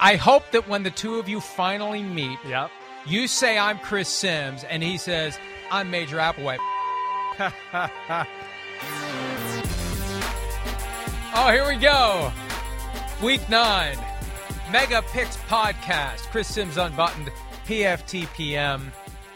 [0.00, 2.70] I hope that when the two of you finally meet, Yep.
[3.06, 5.38] you say I'm Chris Sims, and he says
[5.70, 6.58] I'm Major Applewhite.
[11.34, 12.32] oh, here we go.
[13.22, 13.96] Week nine,
[14.70, 16.20] Mega Picks podcast.
[16.30, 17.30] Chris Sims unbuttoned,
[17.66, 18.92] PFTPM.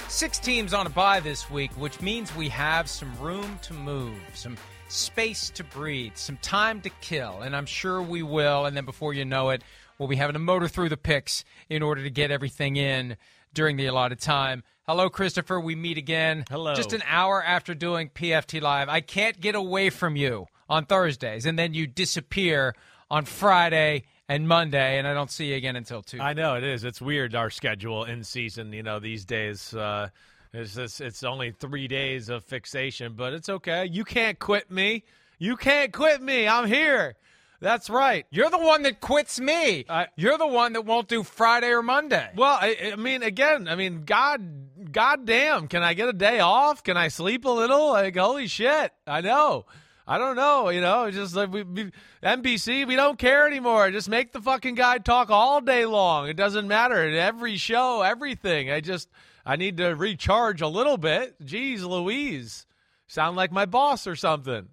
[0.08, 4.18] Six teams on a bye this week, which means we have some room to move,
[4.34, 4.56] some
[4.88, 8.66] space to breathe, some time to kill, and I'm sure we will.
[8.66, 9.62] And then before you know it,
[10.00, 13.16] we'll be having to motor through the picks in order to get everything in
[13.52, 14.64] during the allotted time.
[14.88, 15.60] Hello, Christopher.
[15.60, 16.44] We meet again.
[16.50, 16.74] Hello.
[16.74, 18.88] Just an hour after doing PFT Live.
[18.88, 22.74] I can't get away from you on Thursdays, and then you disappear
[23.10, 26.24] on Friday and Monday, and I don't see you again until Tuesday.
[26.24, 26.82] I know it is.
[26.82, 28.72] It's weird our schedule in season.
[28.72, 29.74] You know these days.
[29.74, 30.08] Uh,
[30.52, 33.84] it's just, it's only three days of fixation, but it's okay.
[33.84, 35.04] You can't quit me.
[35.38, 36.48] You can't quit me.
[36.48, 37.16] I'm here.
[37.60, 38.26] That's right.
[38.30, 39.84] You're the one that quits me.
[39.88, 42.28] I- You're the one that won't do Friday or Monday.
[42.34, 46.40] Well, I, I mean, again, I mean, God, God damn, can I get a day
[46.40, 46.82] off?
[46.82, 47.90] Can I sleep a little?
[47.90, 49.66] Like, holy shit, I know.
[50.08, 53.92] I don't know, you know, just like we, we NBC, we don't care anymore.
[53.92, 56.28] Just make the fucking guy talk all day long.
[56.28, 57.06] It doesn't matter.
[57.06, 58.72] In every show, everything.
[58.72, 59.08] I just,
[59.46, 61.40] I need to recharge a little bit.
[61.44, 62.66] Jeez, Louise,
[63.06, 64.70] sound like my boss or something.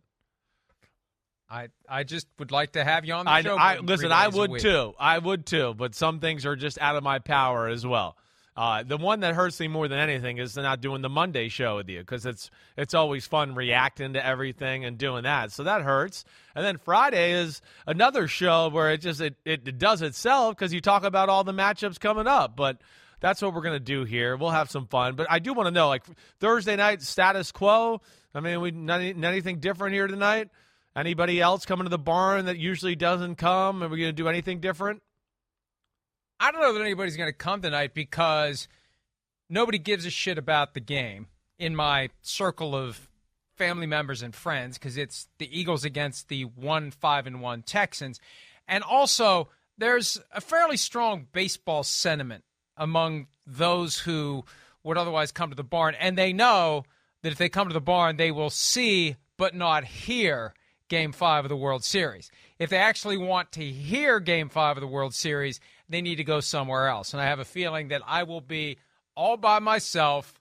[1.50, 3.58] I I just would like to have you on the I, show.
[3.58, 4.12] I more than three listen.
[4.12, 4.94] I would too.
[5.00, 5.74] I would too.
[5.76, 8.18] But some things are just out of my power as well.
[8.58, 11.76] Uh, the one that hurts me more than anything is not doing the Monday show
[11.76, 15.52] with you because it's it's always fun reacting to everything and doing that.
[15.52, 16.26] So that hurts.
[16.56, 20.82] And then Friday is another show where it just it, it does itself because you
[20.82, 22.56] talk about all the matchups coming up.
[22.56, 22.82] But
[23.20, 24.36] that's what we're gonna do here.
[24.36, 25.16] We'll have some fun.
[25.16, 26.04] But I do want to know, like
[26.40, 28.02] Thursday night status quo.
[28.34, 30.50] I mean, we not, anything different here tonight.
[30.98, 33.84] Anybody else coming to the barn that usually doesn't come?
[33.84, 35.04] Are we going to do anything different?
[36.40, 38.68] I don't know that anybody's going to come tonight because
[39.48, 41.28] nobody gives a shit about the game
[41.60, 43.10] in my circle of
[43.56, 48.20] family members and friends because it's the Eagles against the one five and one Texans,
[48.68, 52.44] and also there's a fairly strong baseball sentiment
[52.76, 54.44] among those who
[54.84, 56.86] would otherwise come to the barn, and they know
[57.22, 60.54] that if they come to the barn, they will see but not hear
[60.90, 62.32] Game 5 of the World Series.
[62.60, 65.60] If they actually want to hear Game 5 of the World Series,
[65.90, 67.14] they need to go somewhere else.
[67.14, 68.78] And I have a feeling that I will be
[69.16, 70.40] all by myself,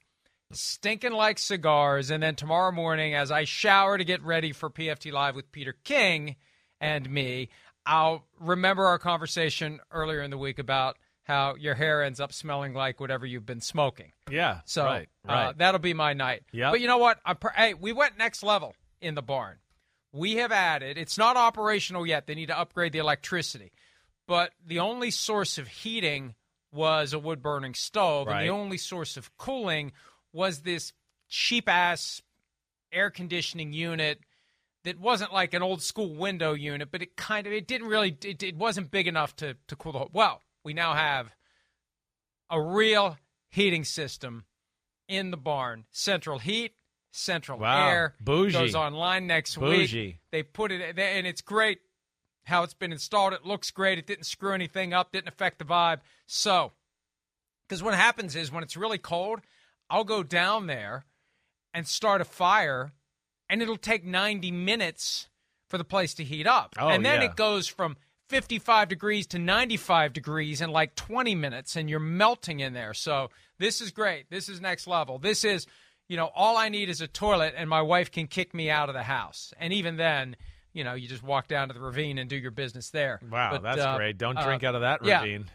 [0.53, 2.11] stinking like cigars.
[2.11, 5.75] And then tomorrow morning, as I shower to get ready for PFT Live with Peter
[5.85, 6.37] King
[6.81, 7.49] and me,
[7.85, 12.73] I'll remember our conversation earlier in the week about how your hair ends up smelling
[12.73, 14.13] like whatever you've been smoking.
[14.31, 14.61] Yeah.
[14.65, 15.59] So right, Uh, right.
[15.59, 16.43] that'll be my night.
[16.53, 16.71] Yeah.
[16.71, 17.19] But you know what?
[17.25, 19.57] I'm pr- hey, we went next level in the barn.
[20.17, 20.97] We have added.
[20.99, 22.27] It's not operational yet.
[22.27, 23.73] They need to upgrade the electricity.
[24.27, 26.35] But the only source of heating
[26.73, 29.93] was a wood burning stove, and the only source of cooling
[30.33, 30.93] was this
[31.29, 32.23] cheap ass
[32.93, 34.21] air conditioning unit
[34.85, 38.17] that wasn't like an old school window unit, but it kind of it didn't really
[38.25, 40.11] it, it wasn't big enough to to cool the whole.
[40.13, 41.31] Well, we now have
[42.49, 43.19] a real
[43.51, 44.45] heating system
[45.09, 45.85] in the barn.
[45.91, 46.76] Central heat,
[47.17, 47.89] central Wow.
[47.89, 48.15] air.
[48.21, 48.53] Bougie.
[48.59, 50.07] Goes online next Bougie.
[50.07, 50.19] week.
[50.31, 51.81] They put it, and it's great
[52.45, 53.33] how it's been installed.
[53.33, 53.99] It looks great.
[53.99, 55.13] It didn't screw anything up.
[55.13, 56.01] Didn't affect the vibe.
[56.27, 56.73] So,
[57.69, 59.41] because what happens is when it's really cold,
[59.91, 61.05] I'll go down there
[61.75, 62.93] and start a fire,
[63.49, 65.29] and it'll take 90 minutes
[65.69, 66.75] for the place to heat up.
[66.79, 67.29] Oh, and then yeah.
[67.29, 67.97] it goes from
[68.29, 72.95] 55 degrees to 95 degrees in like 20 minutes, and you're melting in there.
[72.95, 74.31] So this is great.
[74.31, 75.19] This is next level.
[75.19, 75.67] This is,
[76.09, 78.89] you know, all I need is a toilet and my wife can kick me out
[78.89, 79.53] of the house.
[79.59, 80.37] And even then,
[80.73, 83.21] you know, you just walk down to the ravine and do your business there.
[83.31, 84.19] Wow, But, that's uh, great.
[84.19, 85.47] Don't uh, drink out of that ravine.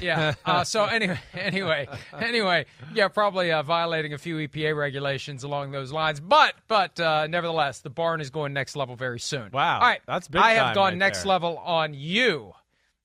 [0.00, 0.34] Yeah.
[0.44, 1.88] Uh, so anyway, anyway,
[2.18, 6.20] anyway, yeah, probably uh, violating a few EPA regulations along those lines.
[6.20, 9.50] But but uh, nevertheless, the barn is going next level very soon.
[9.52, 11.28] Wow, All right, that's big I have gone right next there.
[11.28, 12.52] level on you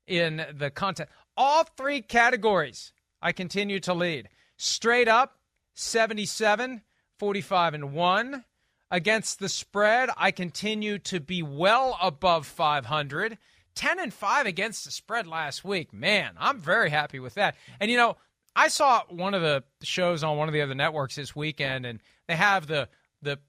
[0.06, 1.10] in the content.
[1.36, 4.30] All three categories, I continue to lead.
[4.56, 5.38] Straight up,
[5.78, 6.82] 77,
[7.20, 8.46] 45 and one.
[8.90, 13.38] Against the spread, I continue to be well above 500.
[13.76, 15.94] 10 and 5 against the spread last week.
[15.94, 17.56] Man, I'm very happy with that.
[17.80, 18.18] And you know,
[18.56, 22.00] I saw one of the shows on one of the other networks this weekend and
[22.28, 22.90] they have the
[23.22, 23.40] the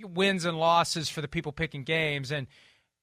[0.00, 2.46] wins and losses for the people picking games and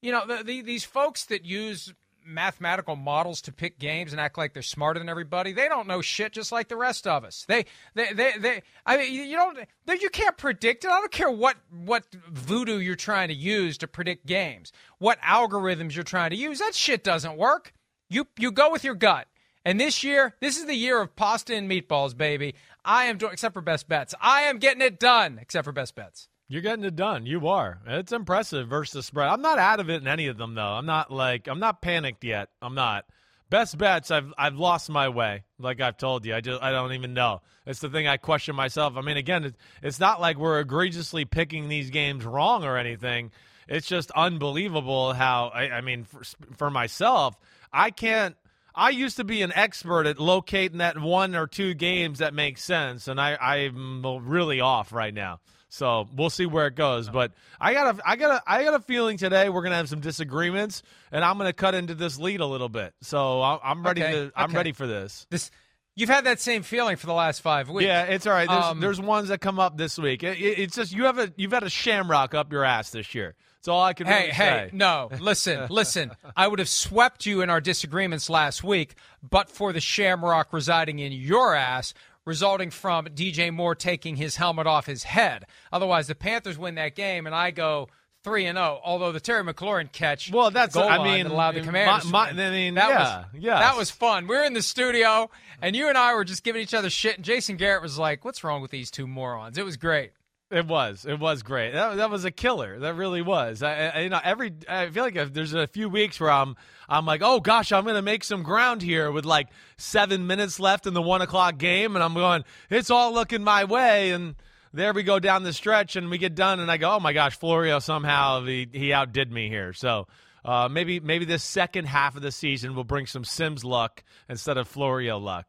[0.01, 1.93] you know, the, the, these folks that use
[2.25, 6.01] mathematical models to pick games and act like they're smarter than everybody, they don't know
[6.01, 7.45] shit just like the rest of us.
[7.47, 9.57] They, they, they, they I mean, you don't,
[10.01, 10.91] you can't predict it.
[10.91, 15.95] I don't care what, what voodoo you're trying to use to predict games, what algorithms
[15.95, 16.59] you're trying to use.
[16.59, 17.73] That shit doesn't work.
[18.09, 19.27] You, you go with your gut.
[19.65, 22.55] And this year, this is the year of pasta and meatballs, baby.
[22.83, 24.13] I am doing, except for best bets.
[24.19, 26.27] I am getting it done, except for best bets.
[26.47, 27.25] You're getting it done.
[27.25, 27.79] You are.
[27.87, 29.29] It's impressive versus spread.
[29.29, 30.61] I'm not out of it in any of them though.
[30.61, 32.49] I'm not like I'm not panicked yet.
[32.61, 33.05] I'm not.
[33.49, 34.11] Best bets.
[34.11, 35.43] I've I've lost my way.
[35.57, 37.41] Like I've told you, I just I don't even know.
[37.65, 38.97] It's the thing I question myself.
[38.97, 43.31] I mean, again, it, it's not like we're egregiously picking these games wrong or anything.
[43.67, 46.21] It's just unbelievable how I, I mean, for,
[46.57, 47.35] for myself,
[47.71, 48.35] I can't.
[48.75, 52.57] I used to be an expert at locating that one or two games that make
[52.57, 55.41] sense, and I, I'm really off right now.
[55.73, 57.09] So we'll see where it goes.
[57.09, 59.89] But I got a, I got a, I got a feeling today we're gonna have
[59.89, 62.93] some disagreements, and I'm gonna cut into this lead a little bit.
[63.01, 64.57] So I'm, I'm ready Okay, to, I'm okay.
[64.57, 65.25] ready for this.
[65.31, 65.49] This,
[65.95, 67.87] you've had that same feeling for the last five weeks.
[67.87, 68.47] Yeah, it's all right.
[68.47, 70.21] There's, Um, there's ones that come up this week.
[70.21, 73.15] It, it- it's just you have a, you've had a shamrock up your ass this
[73.15, 73.33] year.
[73.57, 74.77] That's all I can Hey, really hey, say.
[74.77, 76.11] no, listen, listen.
[76.35, 78.93] I would have swept you in our disagreements last week,
[79.27, 81.93] but for the shamrock residing in your ass,
[82.25, 85.45] resulting from DJ Moore taking his helmet off his head.
[85.71, 87.89] Otherwise, the Panthers win that game, and I go
[88.23, 88.79] three and zero.
[88.83, 92.03] Although the Terry McLaurin catch, Well, that's- goal I mean, that allowed the Commanders.
[92.05, 93.59] to my- I mean, that yeah, was yes.
[93.59, 94.27] that was fun.
[94.27, 95.29] We were in the studio,
[95.61, 98.23] and you and I were just giving each other shit, and Jason Garrett was like,
[98.23, 100.11] "What's wrong with these two morons?" It was great.
[100.53, 101.03] It was.
[101.03, 101.71] It was great.
[101.71, 102.77] That, that was a killer.
[102.79, 103.63] That really was.
[103.63, 106.55] I, I, you know, every I feel like if there's a few weeks where I'm
[106.87, 109.47] I'm like, oh gosh, I'm gonna make some ground here with like
[109.77, 113.63] seven minutes left in the one o'clock game, and I'm going, it's all looking my
[113.63, 114.35] way, and
[114.73, 117.13] there we go down the stretch, and we get done, and I go, oh my
[117.13, 119.73] gosh, Florio somehow he, he outdid me here.
[119.73, 120.07] So.
[120.45, 124.57] Uh, maybe maybe this second half of the season will bring some Sims luck instead
[124.57, 125.47] of Florio luck.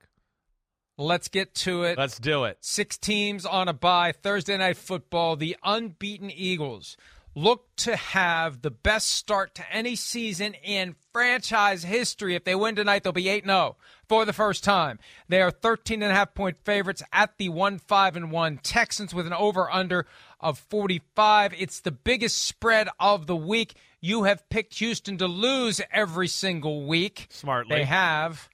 [0.96, 1.98] Let's get to it.
[1.98, 2.58] Let's do it.
[2.60, 4.12] Six teams on a bye.
[4.12, 5.36] Thursday night football.
[5.36, 6.96] The unbeaten Eagles
[7.34, 12.34] look to have the best start to any season in franchise history.
[12.34, 13.76] If they win tonight, they'll be 8 0
[14.08, 14.98] for the first time.
[15.28, 19.14] They are 13 and a half point favorites at the 1 5 and 1 Texans
[19.14, 20.06] with an over under
[20.40, 21.54] of 45.
[21.58, 23.74] It's the biggest spread of the week.
[24.00, 27.26] You have picked Houston to lose every single week.
[27.30, 27.76] Smartly.
[27.76, 28.48] They have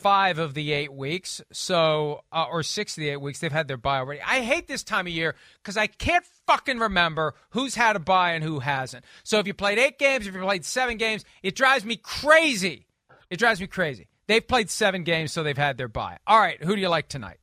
[0.00, 3.40] five of the eight weeks, so uh, or six of the eight weeks.
[3.40, 4.20] They've had their bye already.
[4.20, 8.32] I hate this time of year because I can't fucking remember who's had a bye
[8.32, 9.04] and who hasn't.
[9.24, 12.86] So if you played eight games, if you played seven games, it drives me crazy.
[13.30, 14.08] It drives me crazy.
[14.26, 16.18] They've played seven games, so they've had their bye.
[16.26, 17.38] All right, who do you like tonight?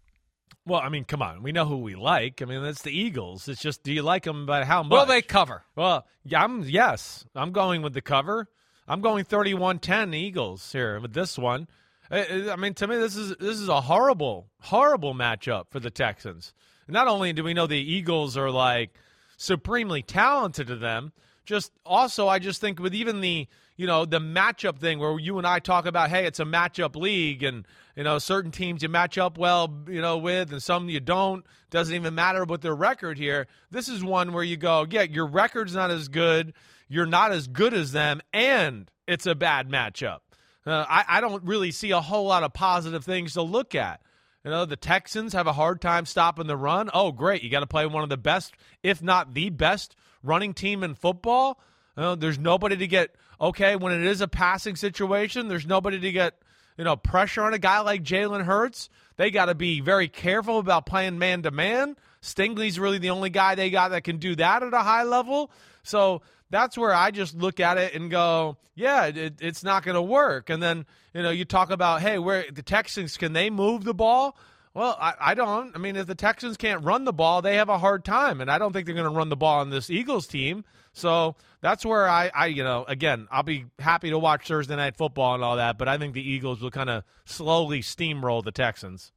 [0.67, 1.43] Well, I mean, come on.
[1.43, 2.41] We know who we like.
[2.41, 3.47] I mean, that's the Eagles.
[3.47, 4.91] It's just, do you like them by how much?
[4.91, 5.63] Will they cover?
[5.75, 7.25] Well, yeah, I'm yes.
[7.35, 8.47] I'm going with the cover.
[8.87, 11.67] I'm going 31-10 Eagles here with this one.
[12.11, 15.89] I, I mean, to me, this is this is a horrible, horrible matchup for the
[15.89, 16.53] Texans.
[16.87, 18.91] Not only do we know the Eagles are like
[19.37, 21.13] supremely talented to them,
[21.45, 25.37] just also I just think with even the you know the matchup thing where you
[25.37, 28.89] and I talk about, hey, it's a matchup league, and you know certain teams you
[28.89, 31.45] match up well, you know, with, and some you don't.
[31.71, 33.47] Doesn't even matter what their record here.
[33.71, 36.53] This is one where you go, yeah, your record's not as good,
[36.87, 40.19] you're not as good as them, and it's a bad matchup.
[40.65, 44.01] Uh, I, I don't really see a whole lot of positive things to look at.
[44.43, 46.89] You know, the Texans have a hard time stopping the run.
[46.93, 47.43] Oh, great.
[47.43, 48.53] You got to play one of the best,
[48.83, 51.59] if not the best, running team in football.
[51.95, 56.35] There's nobody to get, okay, when it is a passing situation, there's nobody to get,
[56.77, 58.89] you know, pressure on a guy like Jalen Hurts.
[59.17, 61.95] They got to be very careful about playing man to man.
[62.21, 65.51] Stingley's really the only guy they got that can do that at a high level.
[65.83, 69.95] So that's where I just look at it and go, yeah, it, it's not going
[69.95, 70.49] to work.
[70.49, 73.93] And then you know you talk about, hey, where the Texans can they move the
[73.93, 74.37] ball?
[74.73, 75.73] Well, I, I don't.
[75.73, 78.51] I mean, if the Texans can't run the ball, they have a hard time, and
[78.51, 80.65] I don't think they're going to run the ball on this Eagles team.
[80.91, 84.97] So that's where I, I, you know, again, I'll be happy to watch Thursday night
[84.97, 88.51] football and all that, but I think the Eagles will kind of slowly steamroll the
[88.51, 89.11] Texans.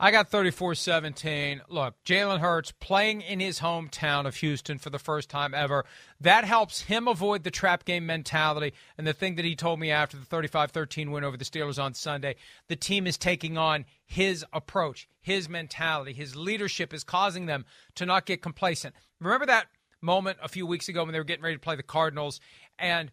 [0.00, 1.62] I got 34 17.
[1.68, 5.84] Look, Jalen Hurts playing in his hometown of Houston for the first time ever.
[6.20, 8.74] That helps him avoid the trap game mentality.
[8.96, 11.82] And the thing that he told me after the 35 13 win over the Steelers
[11.82, 12.36] on Sunday,
[12.68, 17.64] the team is taking on his approach, his mentality, his leadership is causing them
[17.96, 18.94] to not get complacent.
[19.20, 19.66] Remember that
[20.00, 22.40] moment a few weeks ago when they were getting ready to play the Cardinals
[22.78, 23.10] and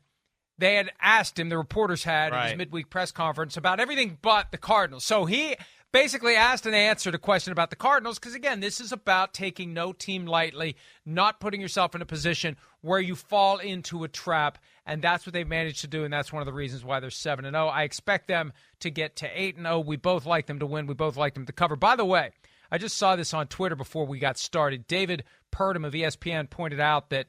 [0.57, 2.43] they had asked him, the reporters had right.
[2.43, 5.03] in his midweek press conference about everything but the Cardinals.
[5.03, 5.55] So he
[5.95, 9.73] basically asked and answered a question about the Cardinals because, again, this is about taking
[9.73, 10.75] no team lightly,
[11.05, 14.57] not putting yourself in a position where you fall into a trap.
[14.85, 16.03] And that's what they've managed to do.
[16.03, 17.67] And that's one of the reasons why they're 7 0.
[17.67, 19.79] I expect them to get to 8 0.
[19.79, 20.85] We both like them to win.
[20.85, 21.77] We both like them to cover.
[21.77, 22.31] By the way,
[22.69, 24.87] I just saw this on Twitter before we got started.
[24.87, 27.27] David Purdum of ESPN pointed out that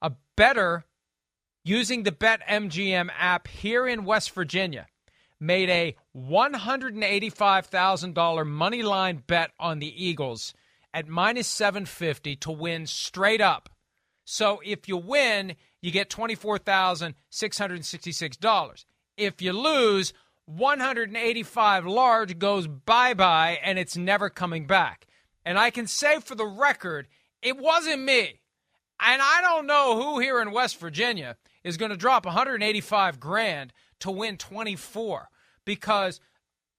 [0.00, 0.84] a bettor
[1.64, 4.86] using the BetMGM app here in West Virginia
[5.44, 10.52] made a $185,000 money line bet on the Eagles
[10.92, 13.70] at minus 750 to win straight up.
[14.24, 18.84] So if you win, you get $24,666.
[19.16, 20.12] If you lose,
[20.46, 25.06] 185 large goes bye-bye and it's never coming back.
[25.44, 27.08] And I can say for the record,
[27.42, 28.40] it wasn't me.
[29.00, 33.74] And I don't know who here in West Virginia is going to drop 185 grand
[34.00, 35.28] to win 24
[35.64, 36.20] because,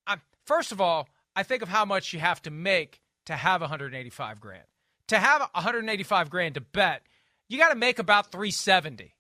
[0.08, 3.62] I'm, first of all, I think of how much you have to make to have
[3.62, 4.64] 185 grand.
[5.10, 7.04] To have 185 grand to bet,
[7.48, 9.14] you got to make about 370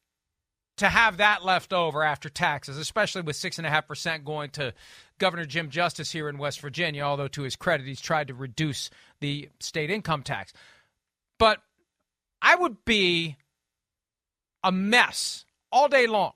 [0.77, 4.73] to have that left over after taxes, especially with 6.5% going to
[5.17, 8.89] Governor Jim Justice here in West Virginia, although to his credit, he's tried to reduce
[9.21, 10.51] the state income tax.
[11.39, 11.61] But
[12.41, 13.37] I would be
[14.63, 16.33] a mess all day long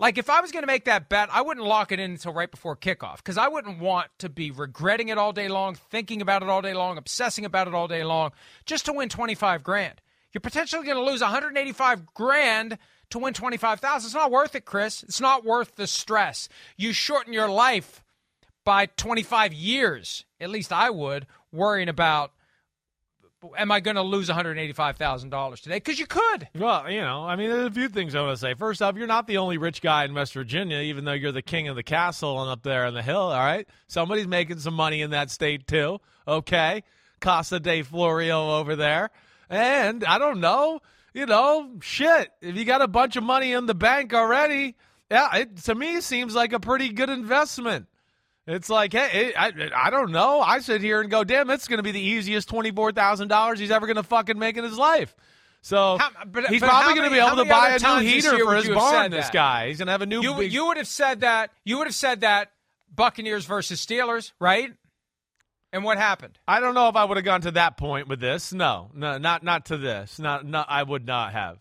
[0.00, 2.32] like if I was going to make that bet, I wouldn't lock it in until
[2.32, 6.22] right before kickoff because I wouldn't want to be regretting it all day long, thinking
[6.22, 8.32] about it all day long, obsessing about it all day long,
[8.64, 10.00] just to win 25 grand.
[10.32, 12.78] You're potentially going to lose 185 grand
[13.10, 14.06] to win 25,000.
[14.06, 15.02] It's not worth it, Chris.
[15.02, 16.48] It's not worth the stress.
[16.78, 18.02] You shorten your life
[18.64, 20.24] by 25 years.
[20.40, 22.32] At least I would worrying about
[23.56, 25.76] am I going to lose $185,000 today?
[25.76, 26.48] Because you could.
[26.54, 28.54] Well, you know, I mean, there's a few things I want to say.
[28.54, 31.42] First off, you're not the only rich guy in West Virginia, even though you're the
[31.42, 33.66] king of the castle and up there on the hill, all right?
[33.86, 36.82] Somebody's making some money in that state, too, okay?
[37.20, 39.10] Casa de Florio over there.
[39.48, 40.80] And I don't know,
[41.12, 44.76] you know, shit, if you got a bunch of money in the bank already,
[45.10, 47.86] yeah, it, to me, seems like a pretty good investment.
[48.46, 50.40] It's like, hey, I, I don't know.
[50.40, 53.28] I sit here and go, damn, it's going to be the easiest twenty four thousand
[53.28, 55.14] dollars he's ever going to fucking make in his life.
[55.62, 58.38] So how, but, he's but probably going to be able to buy a new heater
[58.38, 59.10] for his barn.
[59.10, 60.22] This guy, he's going to have a new.
[60.22, 60.52] You, big...
[60.52, 61.50] you would have said that.
[61.64, 62.50] You would have said that
[62.94, 64.72] Buccaneers versus Steelers, right?
[65.72, 66.38] And what happened?
[66.48, 68.52] I don't know if I would have gone to that point with this.
[68.52, 70.18] No, no, not not to this.
[70.18, 71.58] Not, not I would not have.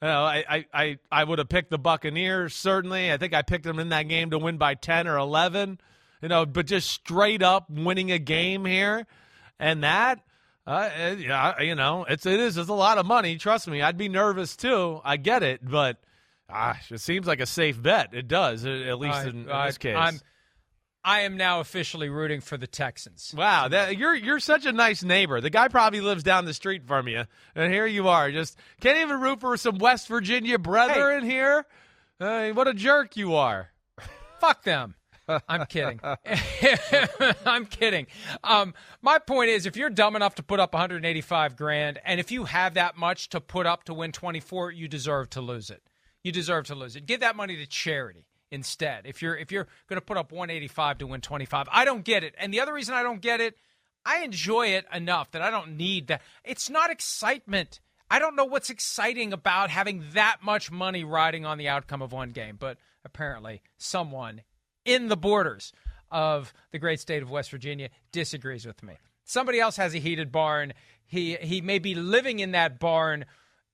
[0.00, 3.12] You know, I, I, I would have picked the Buccaneers certainly.
[3.12, 5.78] I think I picked them in that game to win by ten or eleven
[6.20, 9.06] you know, but just straight up winning a game here
[9.58, 10.20] and that.
[10.66, 13.36] Uh, yeah, you know, it's it is it's a lot of money.
[13.36, 15.00] Trust me, I'd be nervous too.
[15.04, 15.96] I get it, but
[16.48, 18.14] gosh, it seems like a safe bet.
[18.14, 19.96] It does, at least I, in, in I, this case.
[19.98, 20.20] I'm,
[21.02, 23.34] I am now officially rooting for the Texans.
[23.36, 25.40] Wow, that, you're you're such a nice neighbor.
[25.40, 27.24] The guy probably lives down the street from you,
[27.54, 31.30] and here you are, just can't even root for some West Virginia brethren hey.
[31.30, 31.66] here.
[32.20, 33.70] Uh, what a jerk you are!
[34.40, 34.94] Fuck them.
[35.48, 36.00] I'm kidding.
[37.46, 38.06] I'm kidding.
[38.44, 42.30] Um, my point is, if you're dumb enough to put up 185 grand, and if
[42.30, 45.82] you have that much to put up to win 24, you deserve to lose it.
[46.22, 47.06] You deserve to lose it.
[47.06, 49.06] Give that money to charity instead.
[49.06, 52.24] If you're if you're going to put up 185 to win 25, I don't get
[52.24, 52.34] it.
[52.38, 53.56] And the other reason I don't get it,
[54.04, 56.22] I enjoy it enough that I don't need that.
[56.44, 57.80] It's not excitement.
[58.10, 62.12] I don't know what's exciting about having that much money riding on the outcome of
[62.12, 64.42] one game, but apparently someone
[64.94, 65.72] in the borders
[66.10, 68.94] of the great state of West Virginia disagrees with me.
[69.24, 70.72] Somebody else has a heated barn.
[71.06, 73.24] He he may be living in that barn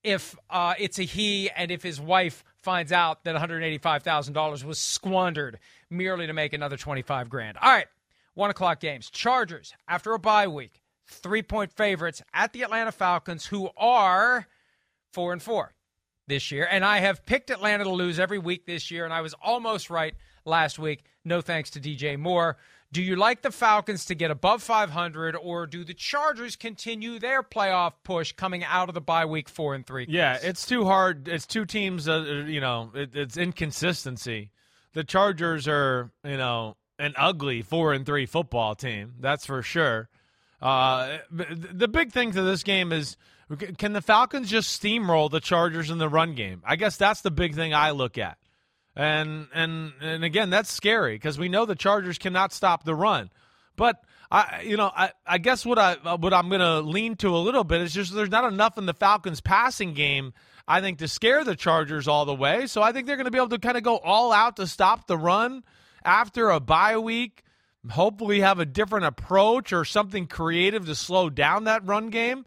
[0.02, 5.58] if uh, it's a he and if his wife finds out that $185,000 was squandered
[5.90, 7.56] merely to make another 25 grand.
[7.60, 7.86] All right,
[8.34, 9.10] one o'clock games.
[9.10, 14.46] Chargers after a bye week, three point favorites at the Atlanta Falcons, who are
[15.12, 15.74] four and four
[16.26, 16.68] this year.
[16.70, 19.90] And I have picked Atlanta to lose every week this year, and I was almost
[19.90, 20.14] right
[20.46, 21.04] last week.
[21.24, 22.56] No thanks to DJ Moore.
[22.92, 27.42] Do you like the Falcons to get above 500, or do the Chargers continue their
[27.42, 30.06] playoff push coming out of the bye week four and three?
[30.08, 31.26] Yeah, it's too hard.
[31.28, 32.08] It's two teams.
[32.08, 34.50] Uh, you know, it, it's inconsistency.
[34.94, 39.14] The Chargers are, you know, an ugly four and three football team.
[39.20, 40.08] That's for sure.
[40.62, 43.16] Uh, the big thing to this game is
[43.78, 46.62] can the Falcons just steamroll the Chargers in the run game?
[46.64, 48.38] I guess that's the big thing I look at.
[48.96, 53.30] And and and again, that's scary because we know the Chargers cannot stop the run.
[53.76, 57.36] But I, you know, I, I guess what I what I'm going to lean to
[57.36, 60.32] a little bit is just there's not enough in the Falcons passing game.
[60.66, 62.66] I think to scare the Chargers all the way.
[62.66, 64.66] So I think they're going to be able to kind of go all out to
[64.66, 65.62] stop the run
[66.04, 67.44] after a bye week.
[67.88, 72.44] Hopefully, have a different approach or something creative to slow down that run game.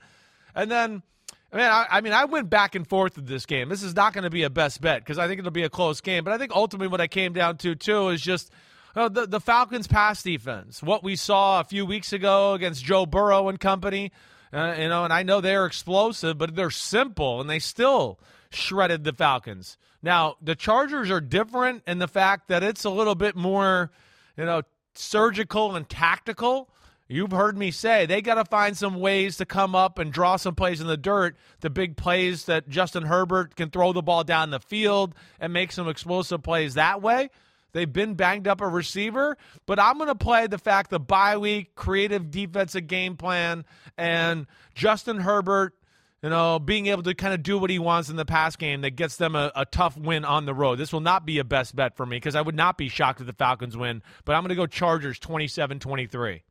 [0.53, 1.03] And then
[1.51, 3.69] I mean, I, I, mean, I went back and forth with this game.
[3.69, 5.69] This is not going to be a best bet because I think it'll be a
[5.69, 6.23] close game.
[6.23, 8.51] But I think ultimately what I came down to too is just
[8.95, 10.83] uh, the the Falcons' pass defense.
[10.83, 14.11] What we saw a few weeks ago against Joe Burrow and company.
[14.51, 19.03] Uh, you know, and I know they're explosive, but they're simple, and they still shredded
[19.03, 19.77] the Falcons.
[20.01, 23.91] Now the Chargers are different in the fact that it's a little bit more,
[24.37, 24.63] you know,
[24.95, 26.69] surgical and tactical.
[27.11, 30.35] You've heard me say they got to find some ways to come up and draw
[30.35, 31.35] some plays in the dirt.
[31.61, 35.71] The big plays that Justin Herbert can throw the ball down the field and make
[35.71, 37.31] some explosive plays that way.
[37.71, 41.37] They've been banged up a receiver, but I'm going to play the fact the bye
[41.37, 43.65] week, creative defensive game plan,
[43.97, 45.73] and Justin Herbert,
[46.21, 48.81] you know, being able to kind of do what he wants in the pass game
[48.81, 50.77] that gets them a, a tough win on the road.
[50.77, 53.19] This will not be a best bet for me because I would not be shocked
[53.19, 56.43] if the Falcons win, but I'm going to go Chargers 27 23.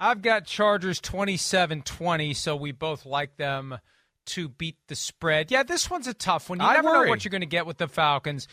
[0.00, 3.78] I've got Chargers 27 20, so we both like them
[4.26, 5.50] to beat the spread.
[5.50, 6.60] Yeah, this one's a tough one.
[6.60, 7.06] You I never worry.
[7.06, 8.46] know what you're going to get with the Falcons.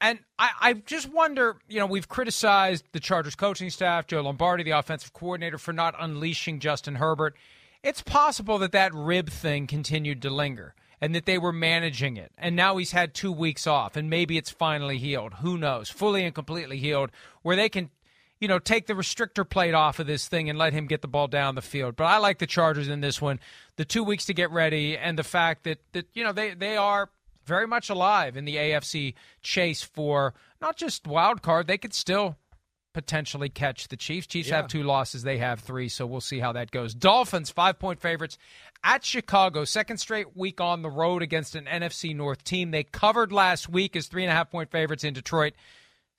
[0.00, 4.62] And I, I just wonder, you know, we've criticized the Chargers coaching staff, Joe Lombardi,
[4.62, 7.34] the offensive coordinator, for not unleashing Justin Herbert.
[7.82, 12.32] It's possible that that rib thing continued to linger and that they were managing it.
[12.36, 15.34] And now he's had two weeks off, and maybe it's finally healed.
[15.34, 15.88] Who knows?
[15.88, 17.10] Fully and completely healed,
[17.42, 17.90] where they can
[18.42, 21.06] you know, take the restrictor plate off of this thing and let him get the
[21.06, 21.94] ball down the field.
[21.94, 23.38] But I like the Chargers in this one.
[23.76, 26.76] The two weeks to get ready and the fact that, that you know, they, they
[26.76, 27.08] are
[27.46, 32.36] very much alive in the AFC chase for not just wild card, they could still
[32.92, 34.26] potentially catch the Chiefs.
[34.26, 34.56] Chiefs yeah.
[34.56, 36.94] have two losses, they have three, so we'll see how that goes.
[36.94, 38.38] Dolphins, five point favorites
[38.82, 42.72] at Chicago, second straight week on the road against an NFC North team.
[42.72, 45.52] They covered last week as three and a half point favorites in Detroit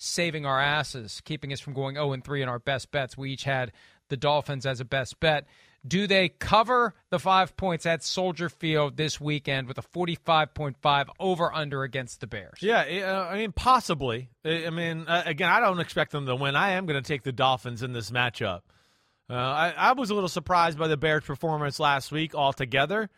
[0.03, 3.17] saving our asses, keeping us from going 0 and 3 in our best bets.
[3.17, 3.71] We each had
[4.09, 5.45] the Dolphins as a best bet.
[5.85, 11.53] Do they cover the five points at Soldier Field this weekend with a 45.5 over
[11.53, 12.59] under against the Bears?
[12.61, 14.29] Yeah, uh, I mean, possibly.
[14.45, 16.55] I mean, uh, again, I don't expect them to win.
[16.55, 18.61] I am going to take the Dolphins in this matchup.
[19.29, 23.09] Uh, I, I, was a little surprised by the Bears' performance last week altogether.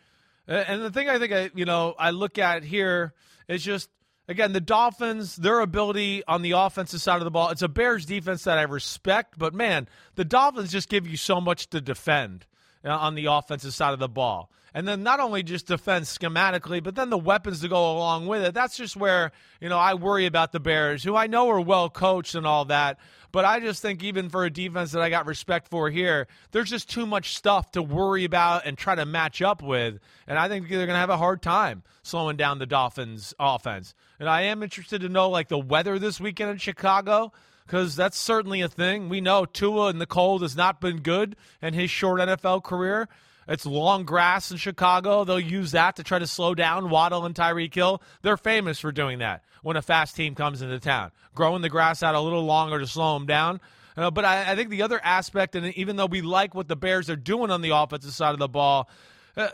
[0.48, 3.12] Uh, and the thing I think I, you know, I look at here
[3.48, 3.90] is just
[4.28, 8.06] Again, the Dolphins, their ability on the offensive side of the ball, it's a Bears
[8.06, 12.44] defense that I respect, but man, the Dolphins just give you so much to defend
[12.84, 14.50] uh, on the offensive side of the ball.
[14.76, 18.44] And then not only just defense schematically, but then the weapons to go along with
[18.44, 18.52] it.
[18.52, 21.88] That's just where, you know, I worry about the Bears, who I know are well
[21.88, 22.98] coached and all that.
[23.32, 26.68] But I just think even for a defense that I got respect for here, there's
[26.68, 29.98] just too much stuff to worry about and try to match up with.
[30.26, 33.94] And I think they're going to have a hard time slowing down the Dolphins' offense.
[34.20, 37.32] And I am interested to know like the weather this weekend in Chicago
[37.66, 39.08] because that's certainly a thing.
[39.08, 43.08] We know Tua in the cold has not been good in his short NFL career.
[43.48, 45.24] It's long grass in Chicago.
[45.24, 48.02] They'll use that to try to slow down Waddle and Tyreek Hill.
[48.22, 52.02] They're famous for doing that when a fast team comes into town, growing the grass
[52.02, 53.60] out a little longer to slow them down.
[53.96, 56.76] Uh, but I, I, think the other aspect, and even though we like what the
[56.76, 58.90] Bears are doing on the offensive side of the ball,
[59.36, 59.48] uh,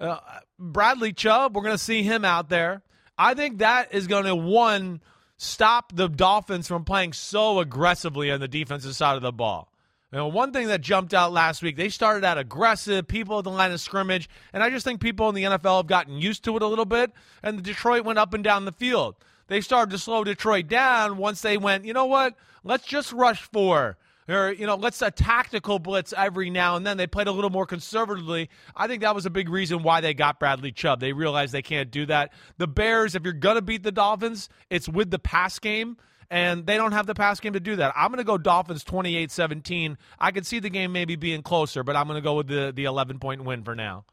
[0.00, 0.18] uh,
[0.58, 2.82] Bradley Chubb, we're going to see him out there.
[3.16, 5.00] I think that is going to, one,
[5.36, 9.68] stop the Dolphins from playing so aggressively on the defensive side of the ball.
[10.14, 13.42] You know, one thing that jumped out last week, they started out aggressive, people at
[13.42, 16.44] the line of scrimmage, and I just think people in the NFL have gotten used
[16.44, 17.10] to it a little bit,
[17.42, 19.16] and the Detroit went up and down the field.
[19.48, 23.42] They started to slow Detroit down once they went, you know what, let's just rush
[23.42, 23.96] for
[24.28, 26.96] Or, you know, let's a tactical blitz every now and then.
[26.96, 28.50] They played a little more conservatively.
[28.76, 31.00] I think that was a big reason why they got Bradley Chubb.
[31.00, 32.32] They realized they can't do that.
[32.58, 35.96] The Bears, if you're going to beat the Dolphins, it's with the pass game
[36.30, 37.92] and they don't have the pass game to do that.
[37.96, 39.96] I'm going to go Dolphins 28-17.
[40.18, 42.72] I could see the game maybe being closer, but I'm going to go with the
[42.74, 44.04] the 11 point win for now.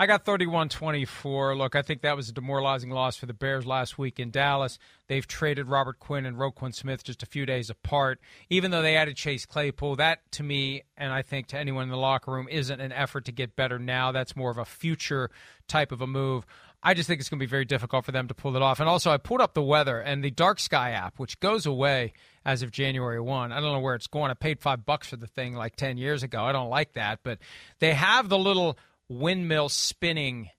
[0.00, 1.56] I got 31 24.
[1.56, 4.78] Look, I think that was a demoralizing loss for the Bears last week in Dallas.
[5.08, 8.20] They've traded Robert Quinn and Roquan Smith just a few days apart.
[8.48, 11.88] Even though they added Chase Claypool, that to me, and I think to anyone in
[11.88, 14.12] the locker room, isn't an effort to get better now.
[14.12, 15.30] That's more of a future
[15.66, 16.46] type of a move.
[16.82, 18.78] I just think it's going to be very difficult for them to pull it off.
[18.78, 22.12] And also, I pulled up the weather and the Dark Sky app, which goes away
[22.44, 23.50] as of January 1.
[23.50, 24.30] I don't know where it's going.
[24.30, 26.44] I paid five bucks for the thing like 10 years ago.
[26.44, 27.20] I don't like that.
[27.24, 27.38] But
[27.80, 30.50] they have the little windmill spinning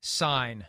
[0.00, 0.66] sign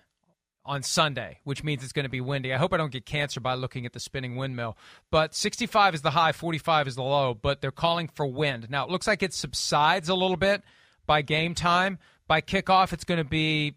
[0.63, 2.53] on Sunday, which means it's going to be windy.
[2.53, 4.77] I hope I don't get cancer by looking at the spinning windmill.
[5.09, 8.69] But 65 is the high, 45 is the low, but they're calling for wind.
[8.69, 10.61] Now, it looks like it subsides a little bit
[11.07, 11.97] by game time.
[12.27, 13.75] By kickoff, it's going to be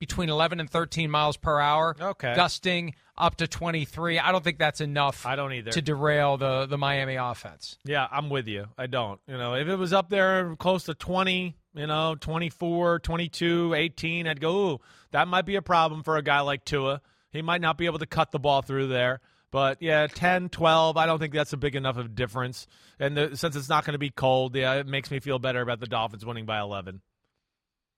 [0.00, 1.94] between 11 and 13 miles per hour.
[2.00, 2.34] Okay.
[2.34, 4.18] Gusting up to 23.
[4.18, 5.26] I don't think that's enough.
[5.26, 5.70] I don't either.
[5.70, 7.78] To derail the, the Miami offense.
[7.84, 8.66] Yeah, I'm with you.
[8.76, 9.20] I don't.
[9.28, 14.26] You know, if it was up there close to 20, you know, 24, 22, 18,
[14.26, 14.78] I'd go, ooh,
[15.12, 17.02] that might be a problem for a guy like Tua.
[17.30, 19.20] He might not be able to cut the ball through there.
[19.52, 22.66] But yeah, 10, 12, I don't think that's a big enough of a difference.
[22.98, 25.60] And the, since it's not going to be cold, yeah, it makes me feel better
[25.60, 27.02] about the Dolphins winning by 11.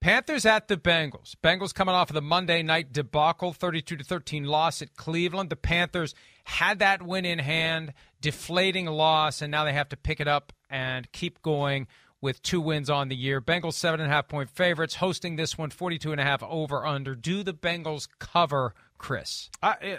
[0.02, 1.36] Panthers at the Bengals.
[1.44, 5.48] Bengals coming off of the Monday night debacle, 32 to 13 loss at Cleveland.
[5.48, 6.12] The Panthers
[6.42, 10.52] had that win in hand, deflating loss, and now they have to pick it up
[10.68, 11.86] and keep going
[12.20, 13.40] with two wins on the year.
[13.40, 16.84] Bengals seven and a half point favorites, hosting this one 42 and a half over
[16.84, 17.14] under.
[17.14, 19.50] Do the Bengals cover, Chris?
[19.62, 19.96] I, eh,